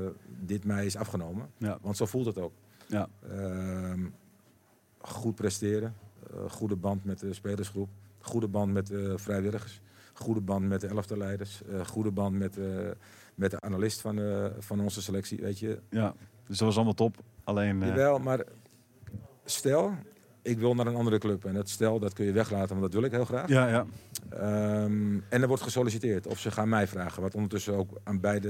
[0.40, 1.78] dit mij is afgenomen, Ja.
[1.80, 2.52] want zo voelt het ook.
[2.86, 3.08] Ja.
[3.30, 4.06] Ehm,
[4.98, 5.94] goed presteren,
[6.30, 7.88] eh, goede band met de spelersgroep,
[8.20, 9.80] goede band met de vrijwilligers,
[10.12, 12.58] goede band met de elftalleiders, eh goede band met,
[13.34, 14.20] met de analist van,
[14.58, 15.80] van onze selectie, weet je.
[15.90, 16.14] ja.
[16.46, 17.16] Dus dat was allemaal top.
[17.44, 17.78] Alleen...
[17.80, 18.44] Jawel, maar
[19.44, 19.94] stel,
[20.46, 22.92] ik wil naar een andere club en dat stel, dat kun je weglaten, want dat
[22.92, 23.48] wil ik heel graag.
[23.48, 23.86] ja, ja.
[24.30, 28.48] Ehm, en er wordt gesolliciteerd of ze gaan mij vragen, wat ondertussen ook aan beide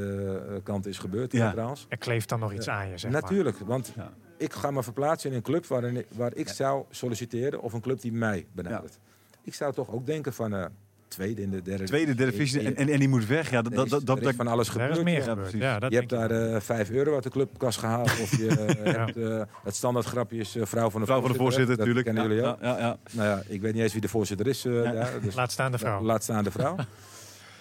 [0.49, 1.51] eh, kanten is gebeurd Ja.
[1.51, 1.87] trouwens.
[1.89, 3.21] Er kleeft dan nog iets aan je, zeg maar.
[3.21, 4.13] Natuurlijk, want Ja.
[4.37, 8.01] ik ga me verplaatsen in een club waarin, waar ik zou solliciteren of een club
[8.01, 8.99] die mij benadert.
[9.43, 10.65] Ik zou toch ook denken van eh,
[11.09, 11.85] tweede in de derde.
[11.85, 12.61] Tweede, derde divisie.
[12.61, 13.51] En, en, en die moet weg.
[13.51, 15.03] Ja, dat, er dat, dat, dat, is van alles gebeurd.
[15.05, 15.40] meer Ja, gebeurd.
[15.40, 15.61] precies.
[15.61, 16.55] Ja, dat Je hebt daar wel.
[16.55, 18.07] eh 5 euro uit de clubkas gehaald.
[18.21, 18.49] Of je
[18.85, 21.77] eh, hebt eh, het standaard grapje is eh, vrouw van de Vrouw van de voorzitter,
[21.77, 22.05] natuurlijk.
[22.07, 22.59] kennen Ja, jullie ook.
[22.61, 22.97] ja, ja, ja.
[23.11, 24.64] Nou ja, ik weet niet eens wie de voorzitter is.
[24.64, 24.92] eh, Ja.
[24.92, 26.03] daar, dus Laat staan de vrouw.
[26.03, 26.77] Laat staan de vrouw.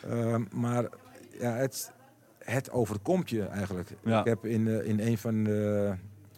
[0.09, 0.85] Ehm, maar
[1.39, 1.91] ja, het,
[2.39, 3.89] het overkomt je eigenlijk.
[4.03, 4.19] Ja.
[4.19, 5.91] Ik heb in, eh, in een van de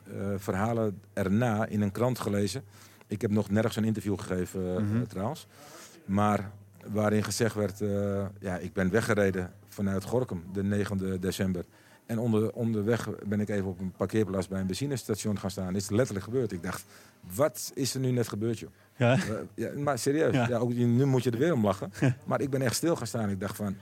[0.08, 2.63] eh, verhalen erna in een krant gelezen.
[3.08, 5.04] Ik heb nog nergens een interview gegeven Mhm.
[5.08, 5.48] trouwens.
[6.06, 6.52] Maar
[6.91, 11.65] waarin gezegd werd, eh, ja, ik ben weggereden vanuit Gorkum de 9e december.
[12.06, 15.76] En onder, onderweg ben ik even op een parkeerplaats bij een benzinestation gaan staan.
[15.76, 16.52] Is letterlijk gebeurd.
[16.52, 16.86] Ik dacht,
[17.36, 18.69] wat is er nu net gebeurd, joh?
[18.95, 19.13] Ja.
[19.13, 19.19] Eh,
[19.56, 20.47] ja, maar serieus, Ja.
[20.47, 20.58] ja.
[20.58, 21.91] ook, nu moet je er weer om lachen.
[22.26, 23.30] Maar ik ben echt stil gaan staan.
[23.30, 23.76] Ik dacht van,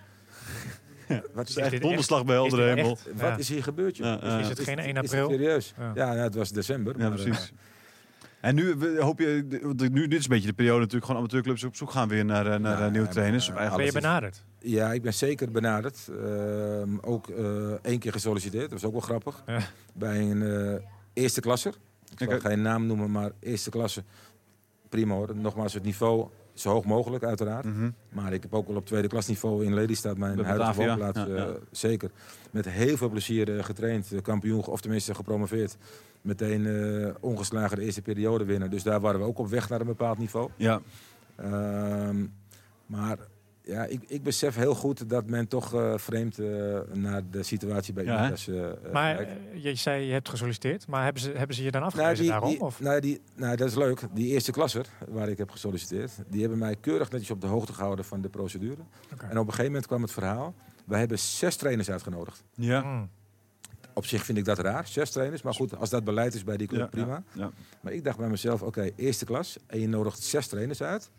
[1.34, 2.92] wat, is, echt dit donderslag bij is heldere dit hemel.
[2.92, 3.06] echt?
[3.06, 3.38] wat Ja.
[3.38, 4.22] is hier gebeurd, joh?
[4.22, 4.40] Ja.
[4.40, 5.30] Is het geen 1 Is het april?
[5.30, 5.74] serieus?
[5.96, 6.16] Ja.
[6.16, 7.00] Het was december.
[7.00, 7.54] Ja, maar, eh, precies.
[8.46, 9.46] En nu we- hoop je,
[9.92, 12.46] nu, dit is een beetje de periode natuurlijk, gewoon amateurclubs op zoek gaan weer naar,
[12.52, 13.46] eh, naar Ja, eh, nieuwe ja, trainers.
[13.48, 14.44] maar, Of eigenlijk Ben je benaderd?
[14.60, 16.10] Ja, ik ben zeker benaderd.
[16.24, 19.44] Ehm, ook eh, één keer gesolliciteerd, dat was ook wel grappig.
[19.46, 19.60] Ja.
[19.94, 20.82] Bij een eh,
[21.14, 21.74] eerste klasser.
[22.18, 22.40] Ik Oké.
[22.50, 24.04] geen naam noemen, maar eerste klasse.
[24.90, 25.36] Prima hoor.
[25.36, 27.66] Nogmaals, het niveau zo hoog mogelijk uiteraard.
[27.66, 27.90] Mhm.
[28.10, 31.50] Maar ik heb ook wel op tweede klasniveau in Lelystad, mijn huidige woonplaats, ja, eh,
[31.72, 32.12] zeker.
[32.52, 35.78] Met heel veel plezier eh, getraind, eh, kampioen, of tenminste gepromoveerd.
[36.22, 38.70] Meteen ongeslagen de eerste periode winnen.
[38.70, 40.50] Dus daar waren we ook op weg naar een bepaald niveau.
[40.56, 40.82] Ja,
[41.36, 42.26] Ehm,
[42.86, 43.18] maar
[43.66, 47.94] ja, ik, ik besef heel goed dat men toch eh, vreemd eh, naar de situatie
[47.94, 49.32] bij Ja, eh, Maar kijkt.
[49.64, 52.32] je zei je hebt gesolliciteerd, maar hebben ze, hebben ze je dan Nou, afgewezen die,
[52.32, 52.50] daarom?
[52.50, 52.80] die, of?
[52.80, 54.02] nou, die, nou, dat is leuk.
[54.14, 57.74] Die eerste klasser waar ik heb gesolliciteerd, die hebben mij keurig netjes op de hoogte
[57.74, 58.82] gehouden van de procedure.
[59.18, 60.54] En op een gegeven moment kwam het verhaal.
[60.86, 62.44] Wij hebben zes trainers uitgenodigd.
[62.56, 62.82] ja.
[62.82, 63.10] Mm.
[63.94, 65.42] Op zich vind ik dat raar, zes trainers.
[65.42, 67.24] Maar goed, als dat beleid is bij die club, Ja, prima.
[67.32, 67.52] ja.
[67.82, 69.58] Maar ik dacht bij mezelf, oké, eerste klas.
[69.68, 71.10] En je nodigt zes trainers uit.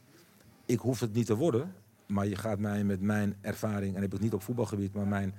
[0.67, 1.75] Ik hoef het niet te worden.
[2.07, 5.07] Maar je gaat mij met mijn ervaring, en ik heb het niet op voetbalgebied, maar
[5.09, 5.35] mijn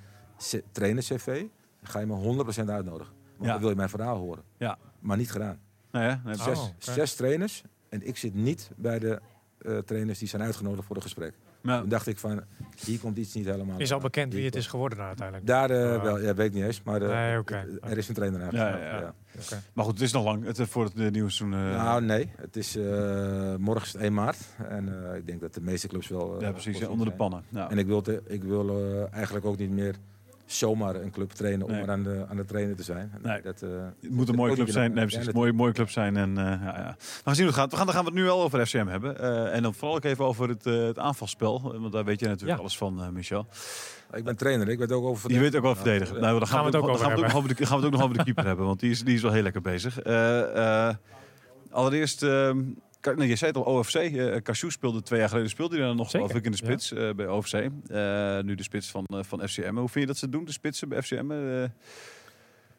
[0.72, 1.46] trainer-cv,
[1.84, 3.14] ga je me 100% uitnodigen.
[3.36, 3.52] Want Ja.
[3.52, 4.44] dan wil je mijn verhaal horen.
[4.58, 4.78] Ja.
[5.00, 5.60] Maar niet gedaan.
[5.92, 7.64] Oh, zes trainers.
[7.90, 9.22] En ik zit niet bij de
[9.58, 11.34] eh, trainers die zijn uitgenodigd voor een gesprek.
[11.68, 12.42] Maar- Toen dacht ik van,
[12.86, 13.80] hier komt iets niet helemaal.
[13.80, 15.48] Is al bekend wie het is geworden uiteindelijk?
[15.48, 16.04] Daar eh, Ah.
[16.04, 16.84] wel, ja, weet ik niet eens.
[16.84, 19.50] Maar eh, Nee, er is een trainer Ja, uitgenodigd.
[19.50, 21.54] ja, maar goed, het is nog lang het, eh, voor het nieuwe seizoen.
[21.54, 22.32] eh, Nou, nee.
[22.38, 24.38] Het is eh, morgen is het 1 maart.
[24.70, 26.42] En eh, ik denk dat de meeste clubs wel.
[26.42, 27.44] ja, precies, onder de pannen.
[27.70, 29.96] En ik wil, te- ik wil eigenlijk ook niet meer
[30.48, 33.12] zomaar een club trainen om aan de, aan de trainer te zijn.
[33.22, 33.42] Nee.
[33.42, 33.70] Dat, eh,
[34.02, 34.94] Het moet een mooie club zijn.
[34.94, 35.32] Nee, precies.
[35.34, 36.18] mooie, mooie club zijn.
[36.18, 36.96] En, eh, ja, ja.
[36.98, 37.72] We gaan zien hoe het gaat.
[37.72, 39.20] We gaan, dan gaan we het nu wel over FCM hebben.
[39.20, 41.62] Eh, en dan vooral ook even over het, eh, het aanvalspel.
[41.80, 42.64] Want daar weet jij natuurlijk Ja.
[42.64, 43.46] alles van, eh, Michel.
[44.14, 44.70] ik ben trainer.
[44.70, 46.22] Ik weet ook over Je weet ook wel Ja, verdedigen.
[46.22, 47.80] Nou, dan gaan, we, het ook, over gaan, we het ook nog over de, gaan
[47.80, 48.66] we het ook nog over de keeper hebben.
[48.66, 50.00] Want die is, die is wel heel lekker bezig.
[50.00, 50.96] Eh, eh,
[51.72, 52.64] allereerst, ehm,
[53.16, 53.96] je zei het al, OFC.
[53.96, 56.92] eh Cassius speelde twee jaar geleden speelde hij dan nog, geloof ik, in de spits
[56.94, 57.54] eh, bij OFC.
[57.54, 57.70] Eh,
[58.42, 59.76] nu de spits van, eh, van FCM.
[59.76, 61.32] Hoe vind je dat ze doen, de spitsen bij FCM?
[61.32, 61.64] Eh,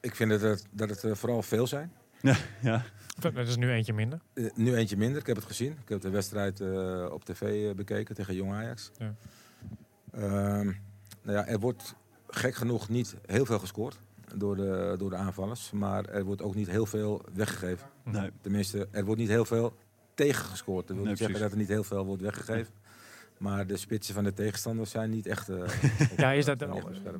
[0.00, 1.92] Ik vind dat het, dat het vooral veel zijn.
[2.60, 2.82] ja.
[3.20, 4.20] Dat is nu eentje minder.
[4.54, 5.20] Nu eentje minder.
[5.20, 5.72] Ik heb het gezien.
[5.82, 8.90] Ik heb de wedstrijd eh, op tv eh, bekeken tegen Jong Ajax.
[8.98, 9.14] Ja.
[10.12, 10.64] Ehm,
[11.22, 11.94] nou ja, er wordt
[12.28, 13.98] gek genoeg niet heel veel gescoord
[14.36, 15.70] door de, door de aanvallers.
[15.70, 17.86] Maar er wordt ook niet heel veel weggegeven.
[18.04, 18.30] Nee.
[18.40, 19.76] Tenminste, er wordt niet heel veel
[20.18, 20.86] tegengescoord.
[20.86, 22.72] Dat wil Nee, niet zeggen dat er niet heel veel wordt weggegeven.
[23.38, 25.48] Maar de spitsen van de tegenstanders zijn niet echt...
[25.48, 25.62] eh,
[26.16, 26.58] Ja, is dat,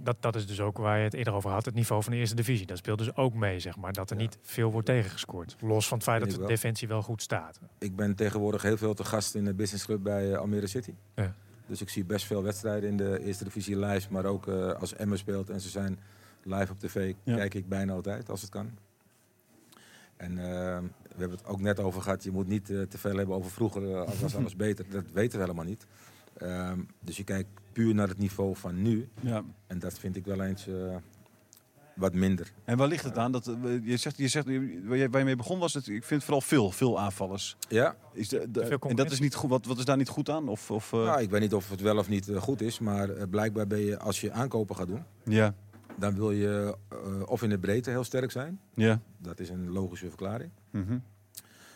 [0.02, 2.18] dat, dat is dus ook waar je het eerder over had, het niveau van de
[2.18, 2.66] eerste divisie.
[2.66, 4.22] Dat speelt dus ook mee, zeg maar, dat er Ja.
[4.22, 5.56] niet veel wordt tegengescoord.
[5.60, 6.46] Los van het feit dat de wel.
[6.48, 7.60] defensie wel goed staat.
[7.78, 10.94] Ik ben tegenwoordig heel veel te gast in de businessclub bij eh, Almere City.
[11.14, 11.34] Ja.
[11.66, 14.06] Dus ik zie best veel wedstrijden in de eerste divisie live.
[14.12, 15.98] Maar ook eh, als Emmen speelt en ze zijn
[16.42, 17.36] live op tv, Ja.
[17.36, 18.70] kijk ik bijna altijd als het kan.
[20.16, 20.78] En eh,
[21.18, 22.24] we hebben het ook net over gehad.
[22.24, 23.90] Je moet niet eh, te veel hebben over vroeger.
[23.94, 24.84] eh, als was alles beter.
[24.90, 25.86] Dat weten we helemaal niet.
[26.36, 29.08] Ehm, dus je kijkt puur naar het niveau van nu.
[29.20, 29.44] Ja.
[29.66, 30.96] En dat vind ik wel eens eh,
[31.94, 32.52] wat minder.
[32.64, 33.32] En waar ligt het aan?
[33.32, 33.44] Dat,
[33.82, 34.46] je zegt, je zegt,
[34.84, 37.56] waar je, mee begon was, het, ik vind vooral veel, veel aanvallers.
[37.68, 39.50] Ja, Is de, de- veel en dat is niet goed.
[39.50, 40.48] Wat, wat is daar niet goed aan?
[40.48, 42.78] Of, of, eh, nou, ik weet niet of het wel of niet goed is.
[42.78, 45.02] Maar blijkbaar ben je, als je aankopen gaat doen...
[45.24, 45.54] ja,
[45.98, 48.60] dan wil je eh, of in de breedte heel sterk zijn.
[48.74, 49.00] ja.
[49.18, 50.50] Dat is een logische verklaring.
[50.70, 50.98] Mhm.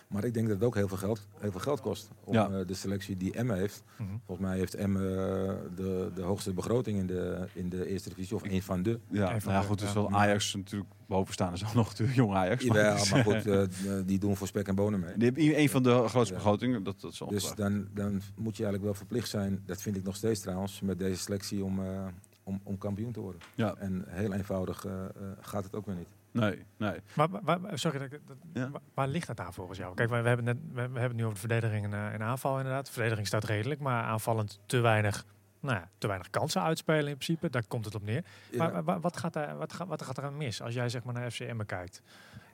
[0.08, 2.08] Maar ik denk dat het ook heel veel geld, heel veel geld kost.
[2.24, 2.50] Om Ja.
[2.50, 3.82] eh, de selectie die Emmen heeft.
[3.98, 4.08] Mhm.
[4.26, 8.37] Volgens mij heeft Emmen eh, de, de hoogste begroting in de, in de eerste divisie.
[8.37, 8.98] Of een van de.
[9.11, 9.94] Ja, nou ja, de- goed, dus ja.
[9.94, 12.64] wel Ajax natuurlijk bovenstaan is ook nog natuurlijk jong Ajax.
[12.64, 13.62] Ja, dus, maar goed, eh,
[14.06, 15.12] die doen voor spek en bonen mee.
[15.16, 16.40] Die hebben een van de grootste Ja.
[16.40, 16.82] begrotingen.
[16.82, 19.62] Dat, dat is Dus dan, dan moet je eigenlijk wel verplicht zijn.
[19.66, 20.80] Dat vind ik nog steeds trouwens.
[20.80, 22.06] Met deze selectie om, eh,
[22.42, 23.40] om, om kampioen te worden.
[23.55, 25.09] Ja, En heel eenvoudig eh, eh,
[25.40, 26.09] gaat het ook weer niet.
[26.31, 27.00] nee, nee.
[27.14, 28.70] Maar waar- waar- sorry, dat, ik- dat- Ja.
[28.70, 29.94] waar, waar ligt dat aan volgens jou?
[29.94, 32.12] Kijk, we, we hebben, net, we, we hebben het nu over de verdediging en, eh,
[32.14, 32.87] en aanval inderdaad.
[32.87, 35.24] De verdediging staat redelijk, maar aanvallend te weinig,
[35.61, 37.50] nou ja, te weinig kansen uitspelen in principe.
[37.50, 38.24] Daar komt het op neer.
[38.50, 40.88] Ja, Maar wa- wat, gaat daar, wat, gaat, wat gaat er aan mis als jij
[40.88, 42.02] zeg maar naar FCM kijkt?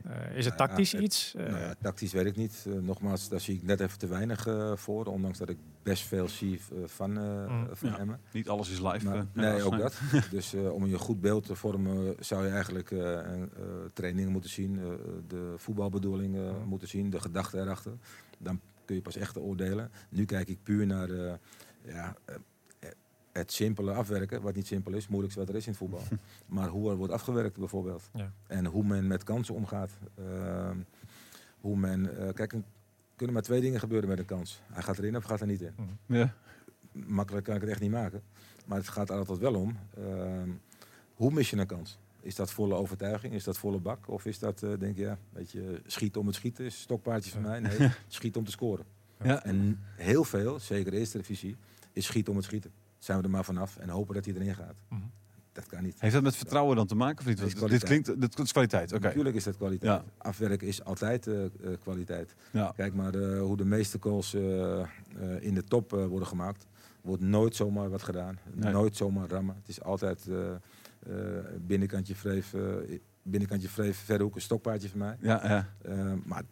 [0.05, 1.35] Eh, is het Nou tactisch iets?
[1.35, 2.65] Eh, Nou ja, tactisch weet ik niet.
[2.67, 5.05] Eh, nogmaals, daar zie ik net even te weinig eh, voor.
[5.07, 7.69] Ondanks dat ik best veel zie eh, van, eh, Mm.
[7.73, 7.99] van Ja.
[7.99, 8.21] Emmen.
[8.33, 9.05] Niet alles is live.
[9.05, 10.01] Maar, eh, nee, ook dat.
[10.31, 13.43] Dus eh, om je een goed beeld te vormen zou je eigenlijk eh, eh,
[13.93, 14.79] trainingen moeten zien.
[14.79, 14.85] eh,
[15.29, 16.65] de voetbalbedoeling eh, Mm.
[16.69, 17.11] moeten zien.
[17.11, 17.93] De gedachten erachter.
[18.39, 19.91] Dan kun je pas echt oordelen.
[20.09, 21.33] Nu kijk ik puur naar eh,
[21.85, 22.35] ja, eh,
[23.39, 24.43] het simpele afwerken.
[24.43, 25.09] Wat niet simpel is.
[25.09, 26.03] Moeilijkste wat er is in het voetbal.
[26.47, 28.11] maar hoe er wordt afgewerkt bijvoorbeeld.
[28.15, 28.33] Ja.
[28.47, 29.91] En hoe men met kansen omgaat.
[30.15, 30.77] Ehm,
[31.61, 32.19] hoe men...
[32.19, 32.63] eh, kijk, er
[33.17, 34.61] kunnen maar twee dingen gebeuren met een kans.
[34.73, 35.73] Hij gaat erin of gaat er niet in.
[36.07, 36.35] Ja.
[36.93, 38.23] makkelijk kan ik het echt niet maken.
[38.67, 39.77] Maar het gaat er altijd wel om.
[39.97, 40.51] ehm,
[41.15, 41.99] hoe mis je een kans?
[42.21, 43.35] Is dat volle overtuiging?
[43.35, 44.09] Is dat volle bak?
[44.09, 47.31] Of is dat, eh, denk je, ja, weet je, schieten om het schieten is stokpaardje
[47.31, 47.61] van mij?
[47.61, 48.85] Nee, schieten om te scoren.
[49.23, 49.45] Ja.
[49.45, 51.57] En heel veel, zeker de eerste divisie,
[51.93, 52.71] is schieten om het schieten.
[52.99, 54.75] Zijn we er maar vanaf en hopen dat hij erin gaat.
[54.89, 55.01] Mhm.
[55.53, 56.01] Dat kan niet.
[56.01, 57.39] Heeft dat met vertrouwen dan te maken of niet?
[57.41, 58.03] Want is dit kwaliteit.
[58.05, 58.93] klinkt, dit is kwaliteit.
[58.93, 59.07] Oké.
[59.07, 60.03] Natuurlijk is dat kwaliteit.
[60.05, 60.05] Ja.
[60.19, 61.51] Afwerken is altijd eh, eh,
[61.83, 62.35] kwaliteit.
[62.51, 62.73] Ja.
[62.77, 64.87] Kijk maar eh, hoe de meeste calls eh, eh,
[65.41, 66.67] in de top eh, worden gemaakt.
[67.01, 68.39] Wordt nooit zomaar wat gedaan.
[68.53, 68.73] Nee.
[68.73, 69.55] Nooit zomaar rammen.
[69.55, 72.61] Het is altijd eh, eh, binnenkantje vreef, eh,
[73.23, 75.17] binnenkantje vreef, verre hoek, een stokpaardje van mij.
[75.21, 75.69] Ja, ja.
[75.83, 76.43] Eh, maar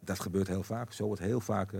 [0.00, 0.92] dat gebeurt heel vaak.
[0.92, 1.72] Zo wordt heel vaak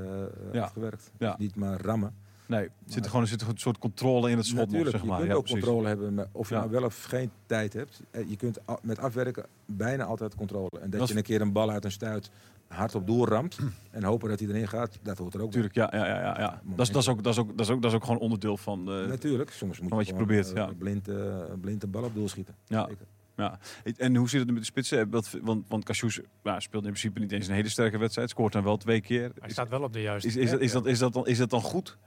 [0.53, 0.62] Ja.
[0.62, 1.11] afgewerkt.
[1.18, 1.31] Ja.
[1.31, 2.14] Dus niet maar rammen.
[2.47, 5.05] Nee, er zit er gewoon er zit een soort controle in het schot nog, zeg
[5.05, 5.11] maar.
[5.11, 5.63] je kunt Ja, ook precies.
[5.65, 6.61] controle hebben, maar of je Ja.
[6.61, 8.01] nou wel of geen tijd hebt.
[8.11, 10.71] Eh, Je kunt met afwerken bijna altijd controle.
[10.81, 12.31] En dat, je een keer een bal uit een stuit
[12.69, 13.59] hard op doel ramt
[13.91, 15.51] en hopen dat hij erin gaat, dat hoort er ook.
[15.53, 16.61] Tuurlijk, ja, ja, ja, ja, ja.
[16.65, 18.19] Dat, is, dat, is ook, dat, is ook, dat, is ook, dat is ook gewoon
[18.21, 18.79] onderdeel van.
[18.93, 20.71] eh, Natuurlijk, soms moet je, wat je probeert, ja.
[20.79, 21.17] blind, eh,
[21.61, 22.55] blind een bal op doel schieten.
[22.67, 22.87] Ja.
[22.89, 23.07] Zeker.
[23.37, 23.59] ja.
[23.97, 25.11] En hoe zit het met de spitsen?
[25.11, 28.31] Wat- Want, want Cassius ja, speelt in principe niet eens een hele sterke wedstrijd.
[28.31, 29.33] Scoort dan wel twee keer.
[29.41, 31.39] Hij staat wel op de juiste is, is, dat, is, dat, is, dat dan, is
[31.39, 31.99] dat dan goed?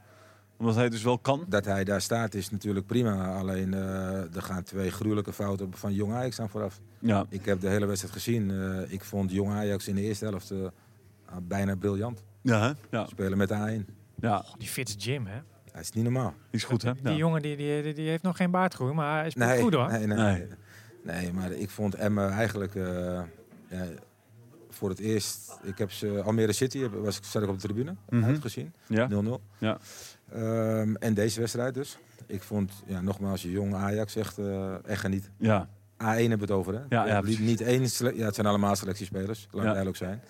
[0.58, 1.46] Omdat hij dus wel kan?
[1.48, 3.36] Dat hij daar staat is natuurlijk prima.
[3.38, 6.80] Alleen eh, er gaan twee gruwelijke fouten van Jong Ajax aan vooraf.
[7.00, 7.26] Ja.
[7.30, 8.52] Ik heb de hele wedstrijd gezien.
[8.52, 10.58] Eh, ik vond Jong Ajax in de eerste helft eh,
[11.44, 12.24] bijna briljant.
[12.42, 12.98] Ja, hè?
[12.98, 13.06] ja.
[13.06, 13.94] Spelen met de A1.
[14.20, 14.46] ja.
[14.58, 15.40] Die Fitz Jim, hè?
[15.74, 16.30] Dat is niet normaal.
[16.30, 16.94] Die is goed, hè?
[16.94, 17.18] Die Ja.
[17.18, 19.92] jongen die, die, die, die heeft nog geen baardgroei, maar hij speelt goed hoor.
[19.92, 20.48] Nee, nee,
[21.04, 21.34] Nee.
[21.34, 22.84] maar ik vond Emmen eigenlijk eh,
[23.70, 23.86] ja,
[24.70, 25.60] voor het eerst.
[25.64, 28.24] Ik heb ze Almere City was ik zat ik op de tribune Mhm.
[28.24, 28.74] uitgezien.
[28.88, 29.08] Ja?
[29.10, 29.42] 0-0.
[29.58, 29.78] Ja.
[30.34, 31.98] Ehm, en deze wedstrijd dus.
[32.26, 35.30] Ik vond, ja, nogmaals, je jong Ajax echt, eh echt geniet.
[35.38, 35.68] Ja.
[35.68, 36.82] A1 hebben we het over, hè?
[36.90, 37.40] ja, niet, precies.
[37.40, 39.68] niet één, ja, het zijn allemaal selectiespelers, laat Ja.
[39.68, 40.22] duidelijk zijn.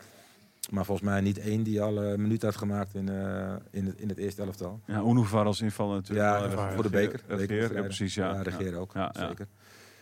[0.72, 4.00] Maar volgens mij niet één die al een minuut had gemaakt in, eh, in, het,
[4.00, 4.80] in het eerste elftal.
[4.86, 6.52] Ja, Unuvar als invallen natuurlijk.
[6.52, 7.22] Ja, voor de beker.
[7.28, 8.34] Regeer, ja, precies, ja.
[8.34, 9.28] Ja, regeer ook, Ja, ja.
[9.28, 9.48] zeker.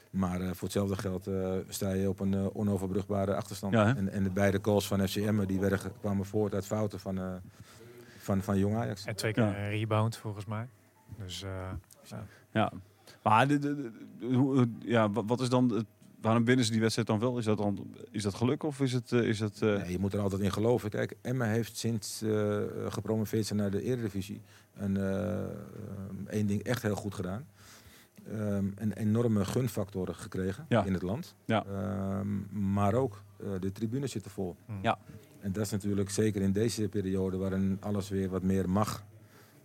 [0.10, 3.74] Maar eh, voor hetzelfde geld eh, sta je op een eh, onoverbrugbare achterstand.
[3.74, 7.18] Ja, en, en de beide goals van FCM die werden, kwamen voort uit fouten van,
[7.18, 7.34] eh,
[8.26, 9.06] van, van Jong Ajax.
[9.06, 9.58] En twee keer Ja.
[9.58, 10.68] een rebound volgens mij.
[11.18, 11.72] Dus eh,
[12.52, 12.72] Ja.
[13.24, 15.70] Maar de, de, de- hoe- ja, wat is dan...
[15.72, 15.86] het-
[16.22, 17.38] waarom winnen ze die wedstrijd dan wel?
[17.38, 19.12] Is dat, dan, is dat geluk of is het...
[19.12, 20.90] eh, is het eh, Nee, je moet er altijd in geloven.
[20.90, 24.42] Kijk, Emma heeft sinds eh gepromoveerd zijn naar de Eredivisie
[24.74, 25.50] een, eh, eh,
[26.28, 27.46] één ding echt heel goed gedaan.
[28.32, 30.84] Ehm, een enorme gunfactor gekregen Ja.
[30.84, 31.36] in het land.
[31.46, 31.66] Ja.
[31.66, 34.56] Ehm, maar ook eh, de tribunes zitten vol.
[34.66, 34.80] mm.
[34.82, 34.98] Ja.
[35.46, 39.04] En dat is natuurlijk zeker in deze periode waarin alles weer wat meer mag.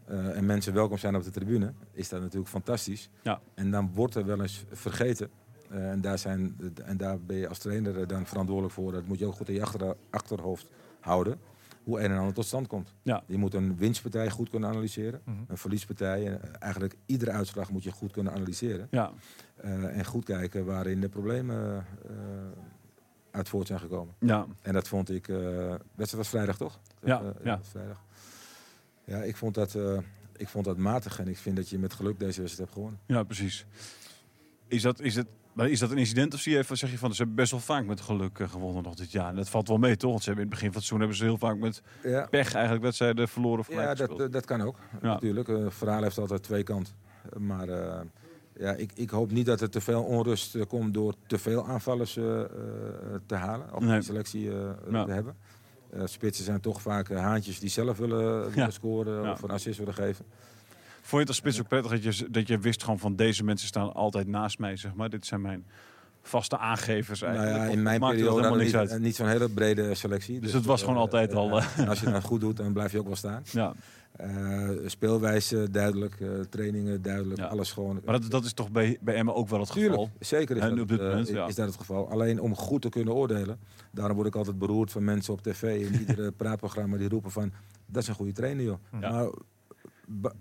[0.04, 3.10] eh, en mensen welkom zijn op de tribune, is dat natuurlijk fantastisch.
[3.22, 3.40] Ja.
[3.54, 5.30] En dan wordt er wel eens vergeten.
[5.70, 8.92] eh, en, daar zijn, en daar ben je als trainer dan verantwoordelijk voor.
[8.92, 10.68] Dat moet je ook goed in je achter, achterhoofd
[11.00, 11.38] houden.
[11.84, 12.94] Hoe een en ander tot stand komt.
[13.02, 13.22] Ja.
[13.26, 15.20] Je moet een winstpartij goed kunnen analyseren.
[15.24, 15.36] Mhm.
[15.48, 16.38] Een verliespartij.
[16.58, 18.88] Eigenlijk iedere uitslag moet je goed kunnen analyseren.
[18.90, 19.12] ja.
[19.56, 21.84] Eh, en goed kijken waarin de problemen
[23.30, 24.14] uit voort zijn gekomen.
[24.18, 24.46] Ja.
[24.62, 25.28] En dat vond ik.
[25.28, 25.36] eh
[25.94, 26.78] wedstrijd was vrijdag toch?
[27.02, 27.60] Ja, Eh, ja.
[27.62, 28.02] vrijdag.
[29.04, 29.98] Ja, ik vond, dat, eh,
[30.36, 33.00] ik vond dat matig en ik vind dat je met geluk deze wedstrijd hebt gewonnen.
[33.06, 33.66] Ja, precies.
[34.68, 36.98] Is dat, is, het, maar is dat een incident of zie je even, zeg je
[36.98, 39.28] van, ze hebben best wel vaak met geluk gewonnen nog dit jaar.
[39.28, 40.10] En dat valt wel mee, toch?
[40.10, 42.26] Want ze hebben in het begin van het seizoen hebben ze heel vaak met Ja,
[42.26, 44.76] pech eigenlijk wedstrijden verloren of ja dat, dat kan ook.
[44.92, 44.98] Ja.
[45.12, 46.94] Natuurlijk, het verhaal heeft altijd twee kanten.
[47.38, 47.68] Maar
[48.60, 51.66] ja, ik, ik hoop niet dat er te veel onrust eh, komt door te veel
[51.68, 52.46] aanvallers eh, eh,
[53.26, 53.74] te halen.
[53.74, 53.96] Of Nee.
[53.96, 54.50] een selectie
[54.90, 55.04] Ja.
[55.04, 55.36] te hebben.
[56.04, 58.70] Spitsen zijn toch vaak haantjes die zelf willen, willen Ja.
[58.70, 59.32] scoren Ja.
[59.32, 60.24] of een assist willen geven.
[60.94, 63.44] Vond je het als spits ook prettig dat je, dat je wist gewoon van deze
[63.44, 65.10] mensen staan altijd naast mij, zeg maar.
[65.10, 65.66] Dit zijn mijn
[66.22, 67.64] vaste aangevers Nou eigenlijk.
[67.66, 69.00] ja, in mijn periode helemaal niks niet, uit.
[69.00, 70.40] niet zo'n hele brede selectie.
[70.40, 72.98] Dus het was gewoon altijd al, eh, als je het goed doet, dan blijf je
[72.98, 73.42] ook wel staan.
[73.52, 73.72] Ja,
[74.16, 77.46] Eh, speelwijze duidelijk, eh, trainingen duidelijk, Ja.
[77.46, 78.00] alles gewoon.
[78.04, 80.11] maar dat, dat is toch bij, bij Emma ook wel het geval?
[80.18, 81.46] Zeker is, En dat, op dit eh, moment, ja.
[81.46, 82.11] is dat het geval.
[82.11, 83.59] Alleen om goed te kunnen oordelen,
[83.90, 87.52] daarom word ik altijd beroerd van mensen op tv in iedere praatprogramma die roepen van
[87.87, 88.78] dat is een goede trainer joh.
[89.00, 89.11] Ja.
[89.11, 89.28] Maar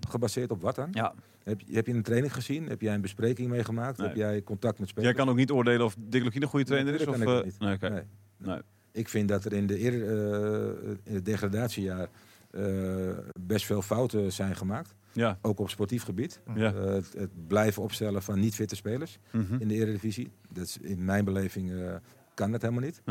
[0.09, 0.87] gebaseerd op wat dan?
[0.91, 2.67] Ja, Heb, je- heb je een training gezien?
[2.69, 3.97] Heb jij een bespreking meegemaakt?
[3.97, 4.07] Nee.
[4.07, 5.09] Heb jij contact met spelers?
[5.13, 7.07] jij kan ook niet oordelen of Dick Lukien een goede trainer is?
[7.07, 7.89] Of, eh, ik dat nee.
[7.91, 8.01] Nee.
[8.37, 8.59] Nee.
[8.91, 12.07] Ik vind dat er in, de eer, eh, in het degradatiejaar
[12.51, 14.95] eh, best veel fouten zijn gemaakt.
[15.11, 16.39] Ja, Ook op sportief gebied.
[16.55, 16.73] ja.
[16.73, 19.55] Eh, het, het blijven opstellen van niet fitte spelers Mhm.
[19.59, 20.31] in de Eredivisie.
[20.49, 21.95] Dat is, in mijn beleving eh,
[22.33, 23.01] kan dat helemaal niet.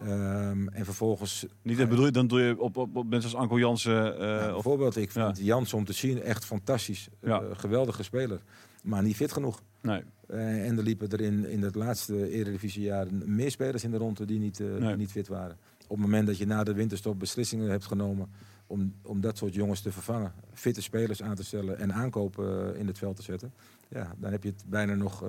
[0.00, 1.46] Ehm, en vervolgens...
[1.62, 3.92] Niet, dat bedoel je, dan doe je op, op, op mensen als Anko Jansen.
[4.18, 5.44] Nou, of, bijvoorbeeld, ik vind ja.
[5.44, 7.08] Jans om te zien echt fantastisch.
[7.20, 8.40] Eh, geweldige speler.
[8.82, 9.62] Maar niet fit genoeg.
[9.80, 13.96] nee, Eh, en er liepen er in, in het laatste Eredivisiejaar meer spelers in de
[13.96, 14.78] ronde die niet, Nee.
[14.80, 15.56] die niet fit waren.
[15.82, 18.28] Op het moment dat je na de winterstop beslissingen hebt genomen
[18.66, 20.32] om, om dat soort jongens te vervangen.
[20.52, 23.52] Fitte spelers aan te stellen en aankopen in het veld te zetten.
[23.88, 25.24] Ja, dan heb je het bijna nog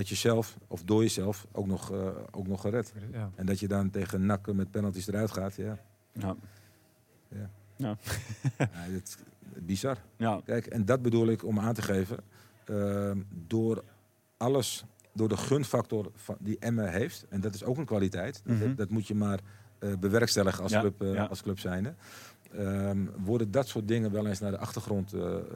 [0.00, 2.92] uit jezelf of door jezelf ook nog, eh, ook nog gered.
[3.12, 3.30] Ja.
[3.34, 5.78] En dat je dan tegen nakken met penalties eruit gaat, ja.
[6.12, 6.36] Ja.
[7.76, 7.96] ja
[8.72, 9.18] het,
[9.70, 9.96] bizar.
[10.16, 10.40] Ja.
[10.44, 12.18] Kijk, en dat bedoel ik om aan te geven.
[12.64, 13.84] ehm, door
[14.36, 18.56] alles, door de gunfactor van, die Emma heeft, en dat is ook een kwaliteit, dat-
[18.56, 18.74] Mhm.
[18.74, 19.40] dat, moet je maar
[19.78, 21.24] eh, bewerkstelligen als, Ja, club, eh, ja.
[21.24, 21.94] als club zijnde.
[22.52, 25.14] Ehm, worden dat soort dingen wel eens naar de achtergrond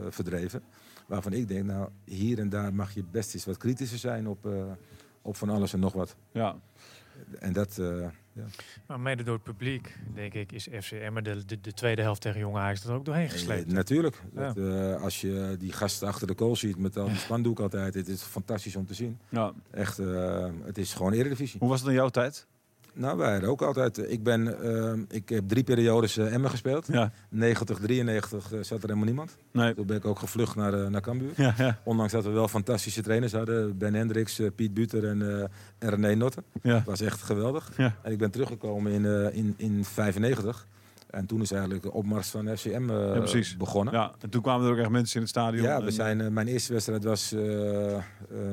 [0.08, 0.62] verdreven.
[1.06, 4.46] Waarvan ik denk, nou, hier en daar mag je best eens wat kritischer zijn op,
[4.46, 4.64] eh,
[5.22, 6.16] op van alles en nog wat.
[6.32, 6.56] Ja.
[7.38, 8.06] En dat, eh,
[8.86, 12.20] Maar mede door het publiek, denk ik, is FC Emmen de, de, de tweede helft
[12.20, 13.66] tegen Jong Ajax er ook doorheen gesleept.
[13.68, 14.22] Eh, natuurlijk.
[14.34, 14.52] Ja.
[14.52, 17.94] Dat, eh, als je die gasten achter de kool ziet met al die spandoek altijd,
[17.94, 19.18] het is fantastisch om te zien.
[19.28, 19.52] ja.
[19.70, 21.58] Echt, eh, het is gewoon Eredivisie.
[21.60, 22.46] Hoe was het in jouw tijd?
[22.94, 24.10] Nou, wij hadden ook altijd.
[24.10, 26.86] Ik, ben, eh, ik heb drie periodes eh, Emmen gespeeld.
[26.86, 27.12] Ja.
[27.28, 27.78] 90.
[27.78, 29.36] 90, 93 eh, zat er helemaal niemand.
[29.52, 29.74] Nee.
[29.74, 31.32] Toen ben ik ook gevlucht naar, eh, naar Cambuur.
[31.36, 31.78] Ja, ja.
[31.84, 33.78] Ondanks dat we wel fantastische trainers hadden.
[33.78, 36.44] Ben Hendricks, Piet Buter en, en René Notten.
[36.62, 36.72] Ja.
[36.74, 37.70] Dat was echt geweldig.
[37.76, 40.66] En ik ben teruggekomen in, eh in, in 95.
[41.14, 43.56] En toen is eigenlijk de opmars van FCM eh, Ja, precies.
[43.56, 43.94] begonnen.
[43.94, 44.12] ja.
[44.20, 45.62] En toen kwamen er ook echt mensen in het stadion.
[45.62, 48.02] Ja, En, we zijn, eh, mijn eerste wedstrijd was, eh eh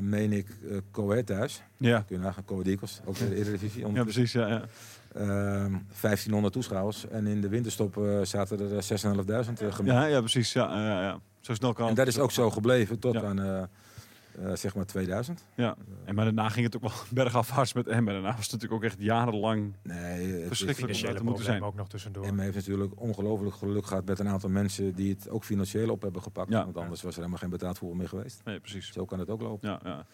[0.01, 1.63] meen ik, eh Coët thuis.
[1.77, 1.99] Ja.
[2.01, 3.93] Kun je nagaan, Coët Eagles, ook in de Eredivisie.
[3.93, 4.31] ja, precies.
[4.31, 4.61] Ja, ja.
[5.15, 7.07] Ehm 1500 toeschouwers.
[7.07, 9.85] En in de winterstop eh, zaten er eh, 6.500 uh, gemiddeld.
[9.85, 10.53] Ja, ja, precies.
[10.53, 11.19] Ja, ja, ja.
[11.39, 13.23] Zo snel kan En dat is ook zo gebleven tot Ja.
[13.23, 13.69] aan
[14.39, 15.45] eh, zeg maar 2000.
[15.55, 15.75] Ja.
[16.05, 16.91] En maar daarna ging het ook wel
[17.23, 18.13] bergafwaarts met Emmen.
[18.13, 19.73] Daarna was het natuurlijk ook echt jarenlang...
[19.83, 20.77] Nee, het Verschrikkelijk.
[20.77, 21.63] Financiële dat moeten problemen zijn.
[21.63, 22.25] ook nog tussendoor.
[22.25, 26.01] En heeft natuurlijk ongelooflijk geluk gehad met een aantal mensen die het ook financieel op
[26.01, 26.49] hebben gepakt.
[26.51, 26.63] Ja.
[26.63, 28.41] Want anders was er helemaal geen betaald voetbal meer geweest.
[28.43, 28.91] Nee, precies.
[28.91, 29.69] Zo kan het ook lopen.
[29.69, 30.05] Ja, ja.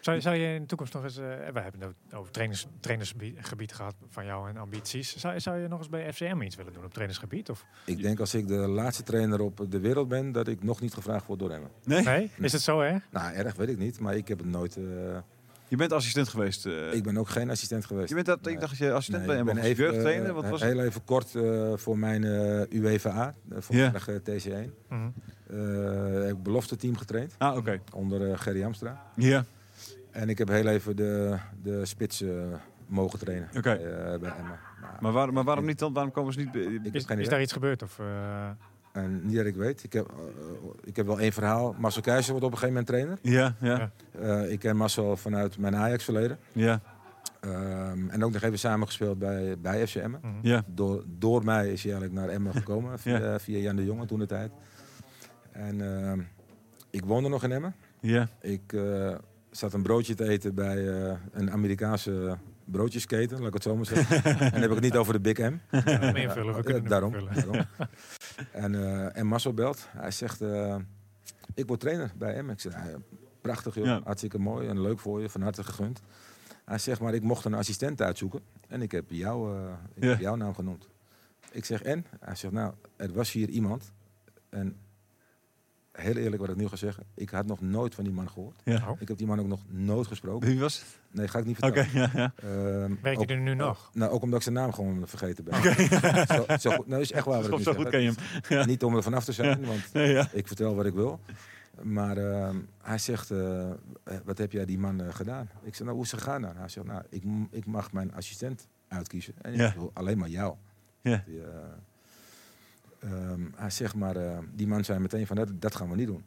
[0.00, 2.66] Zou, je- zou je in de toekomst nog eens, eh we hebben het over trainers,
[2.80, 5.16] trainersgebied gehad van jou en ambities.
[5.16, 7.50] Zou, je- zou je nog eens bij FCM iets willen doen op trainersgebied?
[7.50, 7.64] Of?
[7.84, 10.94] Ik denk als ik de laatste trainer op de wereld ben, dat ik nog niet
[10.94, 11.62] gevraagd word door hem.
[11.84, 12.02] Nee?
[12.02, 12.30] Nee?
[12.40, 12.96] Is het zo hè?
[13.10, 14.76] Nou, erg weet ik niet, maar ik heb het nooit.
[14.76, 14.82] eh,
[15.68, 16.66] Je bent assistent geweest.
[16.66, 16.92] eh.
[16.94, 18.08] ik ben ook geen assistent geweest.
[18.08, 18.54] je bent dat, Nee.
[18.54, 19.64] ik dacht dat je assistent Nee, bij ben was.
[19.64, 20.32] even, Jeugdtrainer?
[20.32, 20.86] Wat was heel het?
[20.88, 24.72] even kort eh, voor mijn eh UEFA, uh, voormalige TC1.
[24.88, 25.08] Mhm.
[25.50, 27.80] Eh, heb ik belofte team getraind Ah, oké.
[27.94, 29.02] onder Gerry Amstra.
[29.16, 29.44] Ja.
[30.10, 32.30] En ik heb heel even de, de spits eh,
[32.86, 33.70] mogen trainen Oké.
[33.70, 34.58] eh, bij Emma.
[34.80, 35.92] Nou, Maar, waar, maar waarom niet dan?
[35.92, 36.54] Waarom komen ze niet...
[36.86, 37.82] ik Is, daar iets gebeurd?
[37.82, 38.48] Of, eh,
[38.92, 39.84] En niet dat ik weet.
[39.84, 40.12] Ik heb,
[40.84, 41.74] ik heb wel één verhaal.
[41.78, 43.40] Marcel Keizer wordt op een gegeven moment trainer.
[43.40, 43.90] Ja, ja.
[44.20, 46.38] Eh, ik ken Marcel vanuit mijn Ajax-verleden.
[46.52, 46.80] ja,
[47.40, 50.20] Ehm, en ook nog even samengespeeld bij, bij FC Emmen.
[50.22, 50.32] mhm.
[50.46, 50.64] ja.
[50.66, 52.98] Door, door mij is hij eigenlijk naar Emmen gekomen.
[53.04, 54.50] via, via Jan de Jonge toen de tijd.
[55.52, 56.20] En ehm,
[56.90, 57.74] ik woonde nog in Emmen.
[58.00, 58.28] ja.
[58.40, 59.14] Ik eh,
[59.50, 63.86] zat een broodje te eten bij eh, een Amerikaanse broodjesketen, laat ik het zo maar
[63.86, 64.24] zeggen.
[64.24, 65.56] en dan heb ik het niet over de Big M.
[65.70, 66.52] We invullen.
[66.52, 67.14] We Eh, kunnen daarom.
[68.52, 69.88] en, eh, en Marcel belt.
[69.90, 70.76] Hij zegt, eh,
[71.54, 72.54] ik word trainer bij Emmen.
[72.54, 72.82] Ik zeg, "Ah,
[73.40, 74.00] prachtig joh, Ja.
[74.04, 76.00] hartstikke mooi en leuk voor je, van harte gegund.
[76.64, 78.40] Hij zegt, maar ik mocht een assistent uitzoeken.
[78.68, 80.08] En ik heb, jou, eh, ik Ja.
[80.08, 80.88] heb jouw naam genoemd.
[81.52, 82.04] Ik zeg, en?
[82.20, 83.92] Hij zegt, nou, er was hier iemand.
[84.48, 84.76] En
[86.00, 87.04] heel eerlijk wat ik nu ga zeggen.
[87.14, 88.60] Ik had nog nooit van die man gehoord.
[88.64, 88.84] ja.
[88.90, 89.00] Oh.
[89.00, 90.48] Ik heb die man ook nog nooit gesproken.
[90.48, 90.86] Wie was het?
[91.10, 92.10] Nee, ga ik niet Oké, vertellen.
[92.14, 92.48] ja, ja.
[92.82, 93.90] Ehm, Werk je ook- er nu nog?
[93.94, 95.54] Nou, ook omdat ik zijn naam gewoon vergeten ben.
[96.36, 98.16] Zo, zo goed, nou, is echt waar wat ik Zo, zo goed ken je hem.
[98.48, 98.64] Ja.
[98.64, 100.28] Niet om er vanaf te zijn, want Nee, ja.
[100.32, 101.20] ik vertel wat ik wil.
[101.82, 103.74] Maar ehm, hij zegt, eh, eh,
[104.24, 105.48] wat heb jij die man eh, gedaan?
[105.62, 106.56] Ik zeg, nou, hoe is het gegaan dan?
[106.56, 109.34] Hij zegt, nou, ik, ik mag mijn assistent uitkiezen.
[109.42, 109.72] En ik Ja.
[109.76, 110.54] wil alleen maar jou.
[111.00, 111.22] Ja.
[111.26, 111.40] Die,
[112.98, 115.96] eh, ehm, hij zegt, maar eh, die man zei meteen van, dat, dat gaan we
[115.96, 116.24] niet doen.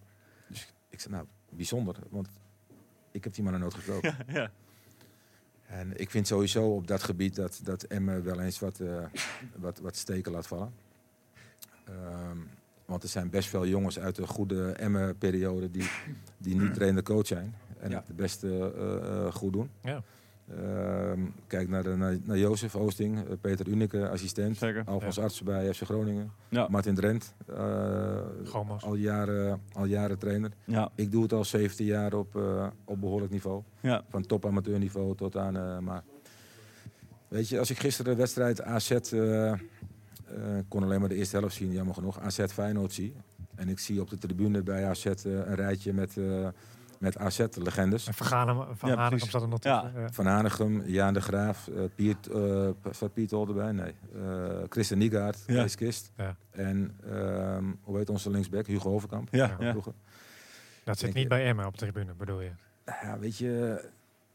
[0.47, 2.27] Dus ik zeg, nou, bijzonder, want
[3.11, 4.15] ik heb die man nog nooit gesproken.
[4.27, 4.51] Ja, ja.
[5.65, 9.05] En ik vind sowieso op dat gebied dat, dat Emmen wel eens wat, eh,
[9.55, 10.73] wat, wat steken laat vallen.
[11.85, 12.37] Ehm,
[12.85, 15.89] want er zijn best veel jongens uit de goede Emmen-periode die,
[16.37, 17.55] die niet trainer-coach zijn.
[17.79, 18.03] En Ja.
[18.07, 19.69] het beste eh, goed doen.
[19.81, 20.03] Ja.
[20.57, 24.57] Ehm, kijk naar, de, naar, naar Jozef Oosting, eh, Peter Unike, assistent.
[24.57, 24.83] Zeker.
[24.85, 26.31] Alfons Arts bij FC Groningen.
[26.49, 26.67] Ja.
[26.69, 28.17] Martin Drent, eh,
[28.83, 30.51] al, jaren, al jaren trainer.
[30.65, 33.61] Ja, Ik doe het al 17 jaar op, eh, op behoorlijk niveau.
[33.79, 34.03] ja.
[34.09, 35.57] Van top amateurniveau tot aan.
[35.57, 36.03] eh, maar
[37.27, 38.91] weet je, als ik gisteren de wedstrijd AZ.
[38.91, 39.57] eh, eh,
[40.57, 42.19] ik kon alleen maar de eerste helft zien, jammer genoeg.
[42.19, 43.13] AZ Feyenoord zie.
[43.55, 46.47] En ik zie op de tribune bij AZ een rijtje met, eh
[47.01, 48.07] met AZ-legendes.
[48.07, 49.81] En Van Ganem, van Ja, Hanegem zat er nog Ja.
[49.81, 50.01] tussen.
[50.01, 50.09] Ja.
[50.11, 53.71] Van Hanegem, Jaan de Graaf, eh Piet, eh, staat Piet al erbij?
[53.71, 53.93] Nee.
[54.15, 54.21] Eh
[54.69, 55.65] Christen Niegaard, Ja.
[55.75, 56.11] Kist.
[56.17, 56.35] Ja.
[56.51, 58.67] En hoe hoe heet onze linksback?
[58.67, 59.27] Hugo Overkamp.
[59.31, 59.57] Ja.
[60.83, 62.51] Dat zit Denk niet je- bij Emmen op de tribune, bedoel je?
[62.85, 63.81] Nou Ja, weet je,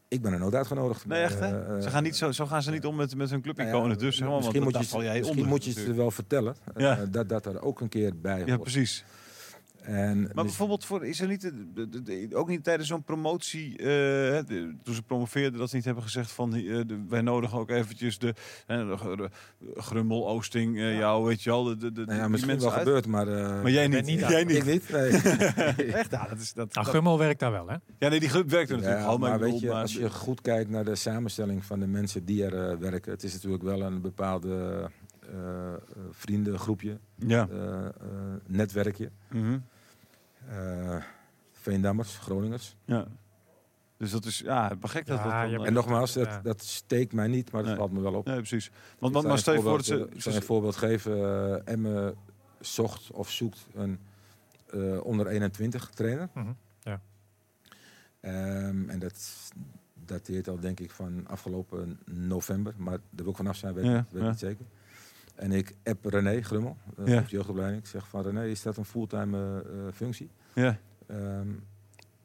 [0.09, 1.05] Ik ben er nooit uitgenodigd.
[1.05, 1.81] Nee, echt hè?
[1.81, 3.89] Ze gaan niet zo, zo gaan ze niet om met, met hun nou clubiconen.
[3.89, 5.45] ja, dus maar, want misschien moet je, misschien onder.
[5.45, 5.97] moet je het natuurlijk.
[5.97, 6.55] wel vertellen.
[6.75, 7.05] Ja.
[7.05, 8.47] dat dat er ook een keer bij hoort.
[8.47, 9.03] Ja, precies.
[9.87, 13.77] En Maar bijvoorbeeld, voor, is er niet, de- de- de- ook niet tijdens zo'n promotie,
[13.77, 13.85] eh,
[14.33, 17.57] hè, de- toen ze promoveerden, dat ze niet hebben gezegd van, eh, de- wij nodigen
[17.59, 18.33] ook eventjes de,
[18.65, 19.29] hè, de, de-
[19.81, 22.77] Grummel, Oosting, eh, jou, weet je wel, de, de, de, nou ja, misschien mensen wel
[22.77, 22.87] uit.
[22.87, 23.27] gebeurd, maar...
[23.27, 24.05] eh, Maar jij niet.
[24.05, 24.65] niet jij Ik niet.
[24.65, 25.09] niet, nee.
[25.93, 26.73] Echt, ja, dat is dat.
[26.73, 27.75] Nou, dat- Gummel werkt daar wel, hè?
[27.97, 30.09] ja, nee, die groep werkte natuurlijk Ja, al, maar, maar weet je, maar- als je
[30.09, 33.81] goed kijkt naar de samenstelling van de mensen die er werken, het is natuurlijk wel
[33.81, 34.89] een bepaalde
[36.11, 37.47] vriendengroepje, ja.
[38.47, 39.09] netwerkje.
[39.31, 39.57] Mhm.
[41.51, 42.75] Veendammers, Groningers.
[42.85, 43.07] ja.
[43.97, 46.39] Dus dat is, ja, maar gek dat Ja, dat dan, eh, En nogmaals, dat, Ja.
[46.41, 47.79] dat steekt mij niet, maar dat Nee.
[47.79, 48.25] valt me wel op.
[48.25, 48.65] Nee, precies.
[48.67, 50.11] Ik Want, want maar een stel je voor dat voorbeeld, ze...
[50.11, 51.13] eh, ik zal een voorbeeld geven.
[51.65, 52.15] eh Emme
[52.59, 53.99] zocht of zoekt een
[54.73, 56.29] eh, onder 21 trainer.
[56.33, 57.01] Mhm, ja.
[58.19, 59.29] Ehm, en dat
[59.93, 62.73] dateert al denk ik van afgelopen november.
[62.77, 64.05] Maar daar wil ik vanaf zijn, weet, ja.
[64.11, 64.65] niet zeker.
[65.37, 67.23] En ik app René Grummel, uh, Ja.
[67.27, 67.81] jeugdopleiding.
[67.81, 70.29] Ik zeg van René, is dat een fulltime eh, eh, functie?
[70.53, 70.77] Ja,
[71.07, 71.47] Ehm,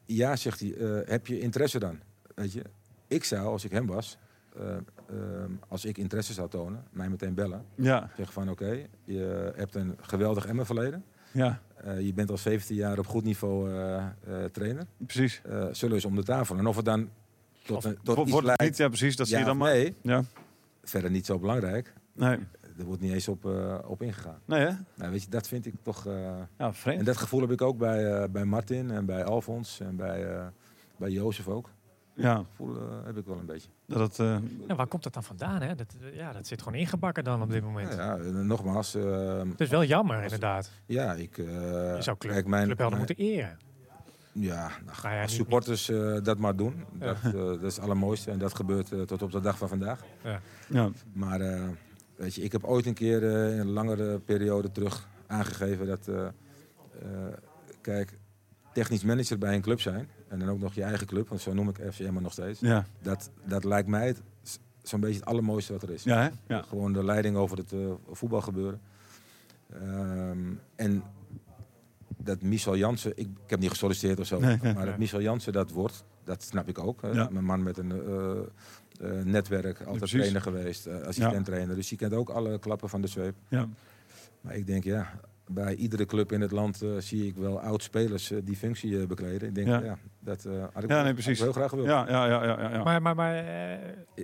[0.05, 0.73] ja, zegt hij.
[0.75, 1.99] eh, heb je interesse dan?
[2.35, 2.61] Weet je,
[3.07, 4.17] ik zou, als ik hem was,
[4.57, 4.75] eh,
[5.09, 7.65] ehm, als ik interesse zou tonen, mij meteen bellen.
[7.75, 11.03] ja, Zeggen van oké, je hebt een geweldig Emmen verleden.
[11.31, 14.85] ja, Eh, je bent al 17 jaar op goed niveau eh, eh, trainer.
[14.97, 15.41] precies.
[15.45, 16.57] Eh, zullen we eens om de tafel.
[16.57, 17.09] En of het dan
[17.65, 19.73] tot, Of- een, tot Wordt iets leidt, niet, ja precies, dat zie je dan maar.
[19.73, 20.23] nee, Ja,
[20.83, 21.93] verder niet zo belangrijk.
[22.13, 22.37] nee.
[22.77, 24.39] Er wordt niet eens op, eh, op ingegaan.
[24.45, 24.71] Nee hè?
[24.95, 26.05] Nou, weet je, dat vind ik toch...
[26.07, 26.13] eh,
[26.57, 26.99] Ja, vreemd.
[26.99, 30.25] en dat gevoel heb ik ook bij, eh, bij Martin en bij Alfons en bij,
[30.35, 30.45] eh
[30.97, 31.69] bij Jozef ook.
[32.15, 33.69] Ja, Dat gevoel heb ik wel een beetje.
[33.87, 34.19] dat het...
[34.19, 35.75] eh, Ja, waar komt dat dan vandaan, hè?
[35.75, 37.95] Dat, ja, dat zit gewoon ingebakken dan op dit moment.
[37.97, 40.71] Nou ja, nogmaals, eh, Het is wel jammer, inderdaad.
[40.85, 41.37] ja, ik...
[41.37, 41.45] eh,
[41.95, 43.57] Je zou club, kijk, mijn, clubhelden mijn- moeten eren.
[44.31, 46.85] Ja, nou, Nou ja, als niet- supporters eh, dat maar doen.
[46.99, 47.05] Ja.
[47.23, 49.99] Dat, dat is het allermooiste en dat gebeurt tot op de dag van vandaag.
[50.69, 51.63] ja, Maar eh,
[52.23, 56.07] weet je, ik heb ooit een keer eh, in een langere periode terug aangegeven dat,
[56.07, 56.31] eh, eh,
[57.81, 58.17] kijk,
[58.73, 61.53] technisch manager bij een club zijn en dan ook nog je eigen club, want zo
[61.53, 62.59] noem ik FCM maar nog steeds.
[62.59, 64.21] ja, Dat, dat lijkt mij het,
[64.81, 66.03] zo'n beetje het allermooiste wat er is.
[66.03, 66.61] ja, ja.
[66.61, 67.79] Gewoon de leiding over het eh,
[68.11, 68.81] voetbalgebeuren.
[69.69, 71.03] Ehm, en
[72.17, 75.53] dat Michel Jansen, ik, ik heb niet gesolliciteerd of zo, Nee, maar dat Michel Jansen
[75.53, 77.01] dat wordt, dat snap ik ook.
[77.01, 77.09] hè.
[77.09, 77.91] Een man met een
[79.23, 81.75] netwerk, altijd trainer geweest, eh, assistent trainer.
[81.75, 83.35] Dus die kent ook alle klappen van de zweep.
[83.49, 83.67] ja.
[84.41, 88.31] Maar ik denk, ja, bij iedere club in het land eh, zie ik wel oud-spelers
[88.31, 89.47] eh, die functie eh, bekleden.
[89.47, 89.79] Ik denk, Ja.
[89.83, 91.39] ja, dat eh, had ik, Ja, nee, had ik precies.
[91.39, 91.87] heel graag gewild.
[91.87, 92.83] Ja, ja, ja, ja, ja, ja.
[92.83, 93.43] Maar, maar, maar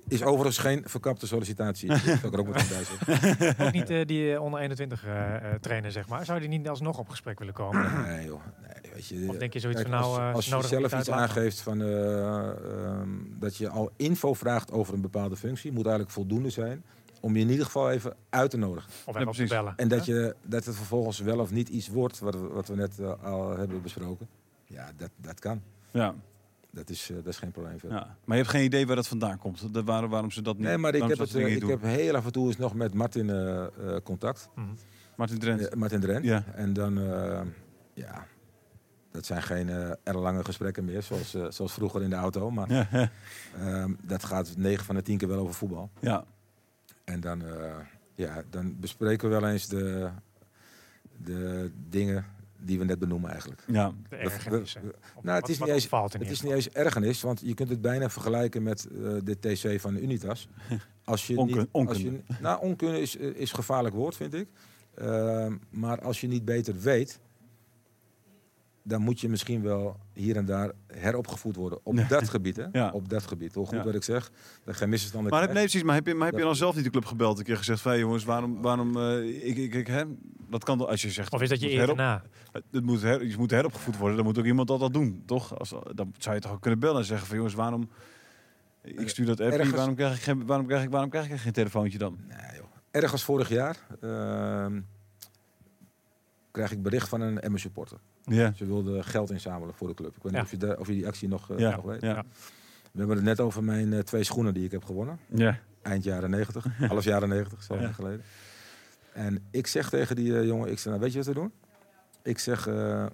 [0.08, 1.88] Is overigens geen verkapte sollicitatie.
[2.22, 3.56] Dat ik er ook meteen bij zeggen.
[3.66, 6.26] ook niet die onder 21 eh, eh, trainer, zeg maar.
[6.26, 8.04] Zou die niet alsnog op gesprek willen komen?
[8.08, 8.42] Nee, joh.
[8.62, 10.94] Nee, weet je, Of denk je zoiets Kijk, van nou, als, als je nodig zelf
[11.00, 13.10] iets aangeeft van, eh, ehm,
[13.40, 16.84] dat je al info vraagt over een bepaalde functie, moet eigenlijk voldoende zijn
[17.20, 18.90] om je in ieder geval even uit te nodigen.
[19.06, 19.74] Of even op te bellen.
[19.78, 22.76] En dat, je, dat het vervolgens wel of niet iets wordt wat, we- wat we
[22.76, 24.28] net eh, al hebben besproken.
[24.66, 25.62] Ja, dat, dat kan.
[25.92, 26.16] ja,
[26.72, 27.80] Dat is, eh, dat is geen probleem.
[27.80, 27.98] verder.
[27.98, 28.16] ja.
[28.26, 29.74] Maar je hebt geen idee waar dat vandaan komt.
[29.74, 31.82] De, waarom, waarom ze dat niet Nee, maar ik heb, het, dat eh, ik heb
[31.82, 33.70] heel af en toe eens nog met Martin eh, eh,
[34.04, 34.50] contact.
[34.56, 34.68] Mhm.
[35.16, 35.68] Martin Drent.
[35.68, 36.26] Eh, Martin Drent.
[36.26, 36.44] Ja.
[36.56, 37.42] En dan, eh,
[37.94, 38.26] ja,
[39.12, 42.52] dat zijn geen eh erlange gesprekken meer, zoals, eh, zoals vroeger in de auto.
[42.52, 43.10] Maar Ja, ja,
[43.60, 45.90] ehm, dat gaat 9 van de 10 keer wel over voetbal.
[46.00, 46.26] ja.
[47.10, 47.76] En dan, eh,
[48.16, 50.10] ja, dan bespreken we wel eens de,
[51.18, 52.26] de dingen
[52.62, 53.64] die we net benoemen eigenlijk.
[53.68, 53.94] ja.
[54.10, 54.82] De ergernissen.
[55.22, 55.84] nou, het is wat niet eens-
[56.22, 59.80] Het is niet eens ergernis, want je kunt het bijna vergelijken met eh, de TC
[59.82, 60.48] van Unitas.
[61.04, 64.48] Als je Onkun- niet, als je, nou, onkunde is, is een gevaarlijk woord, vind ik.
[64.96, 67.20] Ehm, maar als je niet beter weet,
[68.90, 71.80] dan moet je misschien wel hier en daar heropgevoed worden.
[71.84, 72.08] Op Ja.
[72.08, 72.66] dat gebied, hè?
[72.72, 72.90] Ja.
[72.92, 73.54] Op dat gebied.
[73.56, 73.84] Hoe goed Ja.
[73.84, 74.32] wat ik zeg,
[74.64, 76.76] dat geen misverstanden Maar heb, nee, precies, maar heb je, maar heb je dan zelf
[76.76, 79.74] niet de club gebeld een keer gezegd van hey, jongens, waarom, waarom eh, ik, ik,
[79.74, 80.04] ik, hè?
[80.50, 81.34] dat kan toch als je zegt.
[81.34, 82.24] Of is dat je eerder na?
[82.72, 85.60] Het moet her, je moet heropgevoed worden, dan moet ook iemand dat, dat doen, toch?
[85.60, 87.90] Als, dan zou je toch ook kunnen bellen en zeggen van jongens, waarom
[88.82, 91.38] ik stuur dat appje, Ergens- waarom krijg ik geen, waarom krijg ik, waarom krijg ik
[91.40, 92.18] geen telefoontje dan?
[92.28, 92.66] Nee, joh.
[92.92, 94.80] Ergens vorig jaar ehm,
[96.52, 97.98] krijg ik bericht van een Emmen supporter.
[98.24, 100.16] Ja, Ze wilden geld inzamelen voor de club.
[100.16, 100.42] Ik weet niet Ja.
[100.42, 102.02] of, je de- of je die actie nog, eh, ja, nog weet.
[102.02, 102.24] ja,
[102.92, 105.20] We hebben het net over mijn eh, twee schoenen die ik heb gewonnen.
[105.28, 107.82] ja, Eind jaren 90, half jaren 90, zo Ja.
[107.82, 108.22] lang geleden.
[109.14, 111.52] En ik zeg tegen die eh, jongen, ik zeg, nou, weet je wat we doen?
[112.24, 113.06] Ik zeg, eh,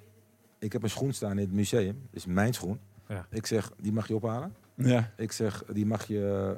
[0.59, 1.93] ik heb een schoen staan in het museum.
[2.01, 2.79] Dat is mijn schoen.
[3.07, 3.25] Ja.
[3.29, 4.55] Ik zeg, die mag je ophalen.
[4.75, 6.55] ja, Ik zeg, die mag je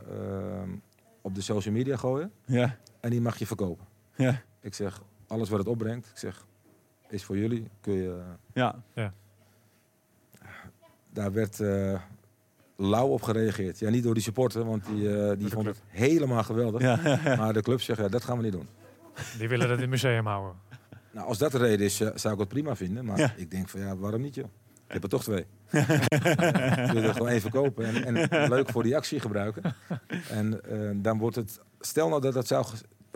[1.21, 2.32] op de social media gooien.
[2.45, 3.86] ja, En die mag je verkopen.
[4.15, 6.45] ja, Ik zeg, alles wat het opbrengt, ik zeg,
[7.10, 7.68] is voor jullie.
[7.82, 8.22] Kun je,
[8.53, 8.76] ja,
[11.10, 12.01] daar werd eh,
[12.78, 13.80] lauw op gereageerd.
[13.80, 16.82] Ja, niet door die supporter, want die, eh, die vond het helemaal geweldig.
[17.38, 18.68] Maar de club zegt, ja, dat gaan we niet doen.
[19.38, 20.55] Die willen dat in het museum houden.
[21.12, 23.05] Nou, als dat de reden is, eh, zou ik het prima vinden.
[23.05, 23.34] Maar Ja.
[23.36, 24.45] ik denk van, ja, waarom niet, joh?
[24.88, 25.45] Ik heb er toch twee.
[25.72, 29.76] Ik wil er gewoon één verkopen en, en leuk voor die actie gebruiken.
[30.30, 31.60] En eh, dan wordt het...
[31.80, 32.66] Stel nou dat dat zou,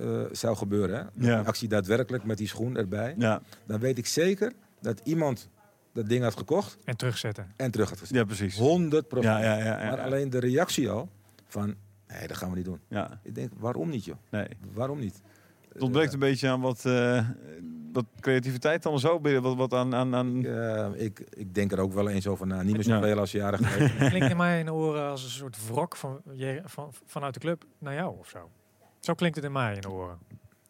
[0.02, 1.28] eh, zou gebeuren, hè?
[1.32, 1.40] Ja.
[1.42, 3.16] Actie daadwerkelijk met die schoen erbij.
[3.18, 5.50] Ja, Dan weet ik zeker dat iemand
[5.94, 7.52] dat ding had gekocht En terugzetten.
[7.56, 8.16] en terug had gezet.
[8.16, 8.58] ja precies.
[8.58, 11.10] 100 Ja, ja, ja, ja, Maar alleen de reactie al
[11.48, 11.76] van,
[12.08, 12.80] nee, dat gaan we niet doen.
[12.88, 14.16] Ja, Ik denk, waarom niet, joh?
[14.30, 14.48] nee.
[14.74, 15.22] Waarom niet?
[15.74, 17.28] Het ontbreekt een beetje aan wat, eh,
[17.94, 19.20] wat creativiteit dan zo.
[19.20, 20.46] Ben je Wat, wat aan, aan, aan...
[20.46, 22.62] Eh, ik, ik denk er ook wel eens over na.
[22.62, 23.98] Niet meer zoveel als jaren geleden.
[24.10, 27.40] Klinkt in mij in de oren als een soort wrok van, je- van, vanuit de
[27.40, 28.50] club naar jou of zo.
[29.02, 30.18] Zo klinkt het in mij in de oren.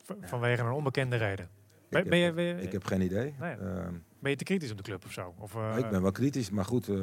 [0.03, 1.49] V- vanwege een onbekende reden.
[1.89, 3.33] Ben, Ik ben, je, heb- ben, je, Ik heb geen idee.
[3.39, 3.51] Nee.
[3.55, 5.33] Ehm, ben je te kritisch op de club of zo?
[5.37, 6.87] Of, eh, ik ben wel kritisch, maar goed.
[6.87, 6.95] eh,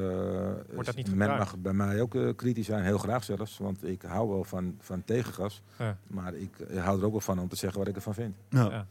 [0.85, 3.59] dat niet men mag bij mij ook eh, kritisch zijn, heel graag zelfs.
[3.59, 5.62] Want ik hou wel van, van tegengas.
[5.79, 5.99] Ja.
[6.07, 8.35] Maar ik hou er ook wel van om te zeggen wat ik ervan vind.
[8.49, 8.68] Ja.
[8.70, 8.87] Ja.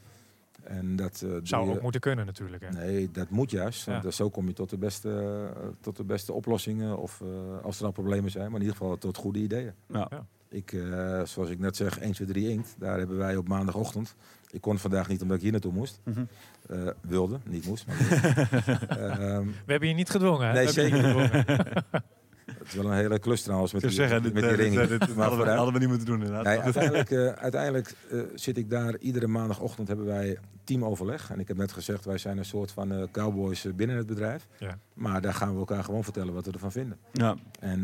[0.63, 2.63] En dat eh, zou je- ook moeten kunnen natuurlijk.
[2.63, 2.69] Hè?
[2.69, 3.85] Nee, dat moet juist.
[3.85, 4.01] Ja.
[4.01, 5.49] Want zo kom je tot de beste,
[5.81, 6.97] tot de beste oplossingen.
[6.97, 7.27] Of eh,
[7.63, 9.73] als er al problemen zijn, maar in ieder geval tot goede ideeën.
[9.88, 10.25] Ja.
[10.49, 12.75] Ik, eh, zoals ik net zeg, 1, 2, 3 inkt.
[12.79, 14.15] Daar hebben wij op maandagochtend.
[14.51, 15.99] Ik kon vandaag niet omdat ik hier naartoe moest.
[16.03, 16.23] Mhm.
[16.69, 17.87] Eh, wilde, niet moest.
[17.87, 18.87] Maar wilde.
[18.87, 20.47] Ehm, We hebben je niet gedwongen.
[20.47, 20.53] Hè?
[20.53, 21.85] Nee, We hebben je zeker niet gedwongen.
[22.59, 24.75] het is wel een hele klus trouwens met die, zeggen, met dit, die eh, ring.
[24.75, 25.55] dit, dit Maar hadden, we, vooruit.
[25.55, 26.43] hadden we niet moeten doen inderdaad.
[26.43, 28.97] Nee, uiteindelijk, eh, uiteindelijk eh, zit ik daar.
[28.97, 31.31] Iedere maandagochtend hebben wij teamoverleg.
[31.31, 34.47] En ik heb net gezegd, wij zijn een soort van cowboys binnen het bedrijf.
[34.57, 34.79] Ja.
[34.93, 36.97] Maar daar gaan we elkaar gewoon vertellen wat we ervan vinden.
[37.11, 37.35] Ja.
[37.59, 37.81] En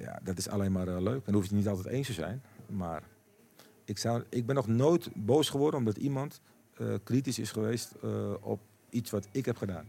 [0.00, 0.96] ja, dat is alleen maar leuk.
[0.96, 2.42] En daar hoef je het niet altijd eens te zijn.
[2.66, 3.02] Maar
[3.84, 6.40] ik, zou, ik ben nog nooit boos geworden omdat iemand
[7.04, 7.94] kritisch is geweest
[8.40, 8.60] op
[8.90, 9.84] iets wat ik heb gedaan.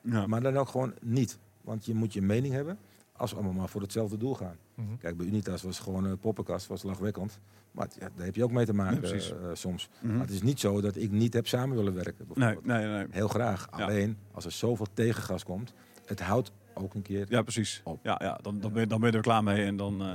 [0.00, 0.26] Ja.
[0.26, 1.38] Maar dan ook gewoon niet.
[1.60, 2.78] Want je moet je mening hebben
[3.20, 4.56] als we allemaal maar voor hetzelfde doel gaan.
[4.74, 4.96] Mhm.
[4.98, 7.38] Kijk, bij Unitas was het gewoon een poppenkast, was lachwekkend.
[7.70, 9.30] Maar ja, daar heb je ook mee te maken precies.
[9.30, 9.88] eh, soms.
[10.00, 10.12] Mhm.
[10.12, 12.14] Maar het is niet zo dat ik niet heb samen willen werken.
[12.18, 12.66] Nee, bijvoorbeeld.
[12.66, 13.06] nee, nee.
[13.10, 13.68] Heel graag.
[13.76, 13.84] Ja.
[13.84, 15.72] Alleen, als er zoveel tegengas komt,
[16.04, 17.80] het houdt ook een keer Ja, precies.
[17.84, 17.98] Op.
[18.02, 19.64] Ja, ja dan, dan, ben je, dan ben je er klaar mee.
[19.64, 20.12] En dan, eh,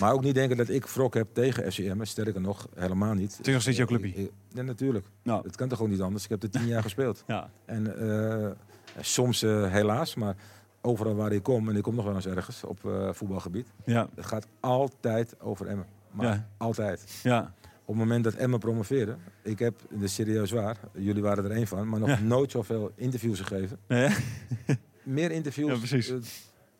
[0.00, 2.04] Maar ook niet denken dat ik wrok heb tegen FCM.
[2.04, 3.36] Sterker nog, helemaal niet.
[3.36, 4.30] Het is nog steeds jouw clubje.
[4.48, 5.06] Ja, natuurlijk.
[5.22, 6.24] nou, Het kan toch ook niet anders.
[6.24, 7.24] Ik heb er tien jaar gespeeld.
[7.26, 7.50] ja.
[7.64, 7.98] En
[8.40, 8.50] eh,
[9.00, 10.36] soms eh, helaas, maar
[10.88, 13.66] overal waar ik kom, en ik kom nog wel eens ergens op eh, voetbalgebied.
[13.84, 15.86] Ja, Het gaat altijd over Emmen.
[16.10, 16.48] Maar Ja.
[16.56, 17.20] altijd.
[17.22, 17.52] ja.
[17.84, 21.66] Op het moment dat Emmen promoveerde, ik heb, is serieus waar, jullie waren er één
[21.66, 22.20] van, maar nog Ja.
[22.20, 23.78] nooit zoveel interviews gegeven.
[23.88, 24.08] Nee?
[25.02, 26.16] Meer interviews eh,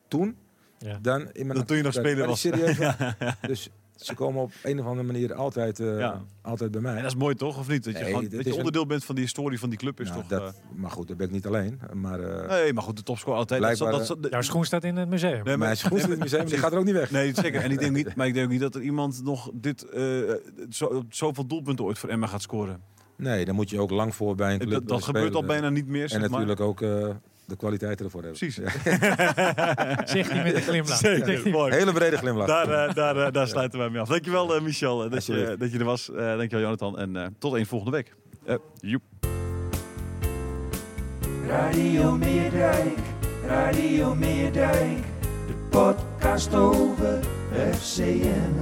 [0.09, 0.37] toen
[0.79, 0.99] Ja.
[1.03, 2.43] dan in mijn Dat toen je nog speler Maar was.
[2.43, 3.37] die serieus waar.
[3.41, 3.71] Dus
[4.05, 6.23] ze komen op een of andere manier altijd, eh, Ja.
[6.43, 6.95] altijd bij mij.
[6.97, 7.85] En dat is mooi toch, of niet?
[7.85, 10.09] Dat je, Nee, gewoon, dat een- onderdeel bent van die historie van die club is
[10.09, 10.29] Nou, toch...
[10.29, 11.81] dat, maar goed, daar ben ik niet alleen.
[11.93, 13.61] Maar eh, eh, nee, maar goed, de topscore altijd.
[13.63, 15.33] Dat, Blijkbaar, dat, dat, Jouw schoen staat in het museum.
[15.33, 17.11] Nee, maar- mijn schoen in het museum, die gaat er ook niet weg.
[17.11, 17.61] Nee, zeker.
[17.63, 20.03] En ik denk niet, maar ik denk ook niet dat er iemand nog dit, eh,
[20.71, 22.81] zo, zoveel doelpunten ooit voor Emma gaat scoren.
[23.17, 25.45] Nee, dan moet je ook lang voor bij een club Dat, dat eh, gebeurt al
[25.45, 26.31] bijna niet meer, En maar.
[26.31, 27.09] natuurlijk ook eh,
[27.49, 28.39] de kwaliteiten ervoor hebben.
[28.39, 28.57] Precies.
[28.65, 28.71] Ja.
[30.35, 30.97] Hij met een glimlach.
[30.97, 31.73] Zeker, mooi.
[31.75, 32.47] Hele brede glimlach.
[32.47, 34.09] Daar, eh, daar, eh, daar sluiten wij mee af.
[34.09, 36.11] Dankjewel eh, Michel eh, dat, je, dat je er was.
[36.11, 36.99] Eh, dankjewel Jonathan.
[36.99, 38.15] En eh, tot eens volgende week.
[38.47, 39.03] Eh, joep.
[41.47, 42.99] Radio Meerdijk,
[43.47, 44.99] Radio Meerdijk,
[45.47, 47.19] de podcast over
[47.73, 48.55] FCM.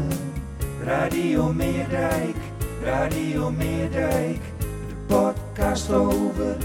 [0.85, 2.37] Radio Meerdijk,
[2.83, 4.39] Radio Meerdijk,
[4.79, 6.57] de podcast over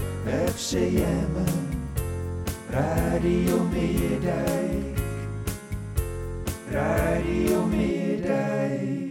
[0.54, 1.70] FCM.
[2.72, 4.96] Radio med deg.
[6.72, 9.01] Radio med deg.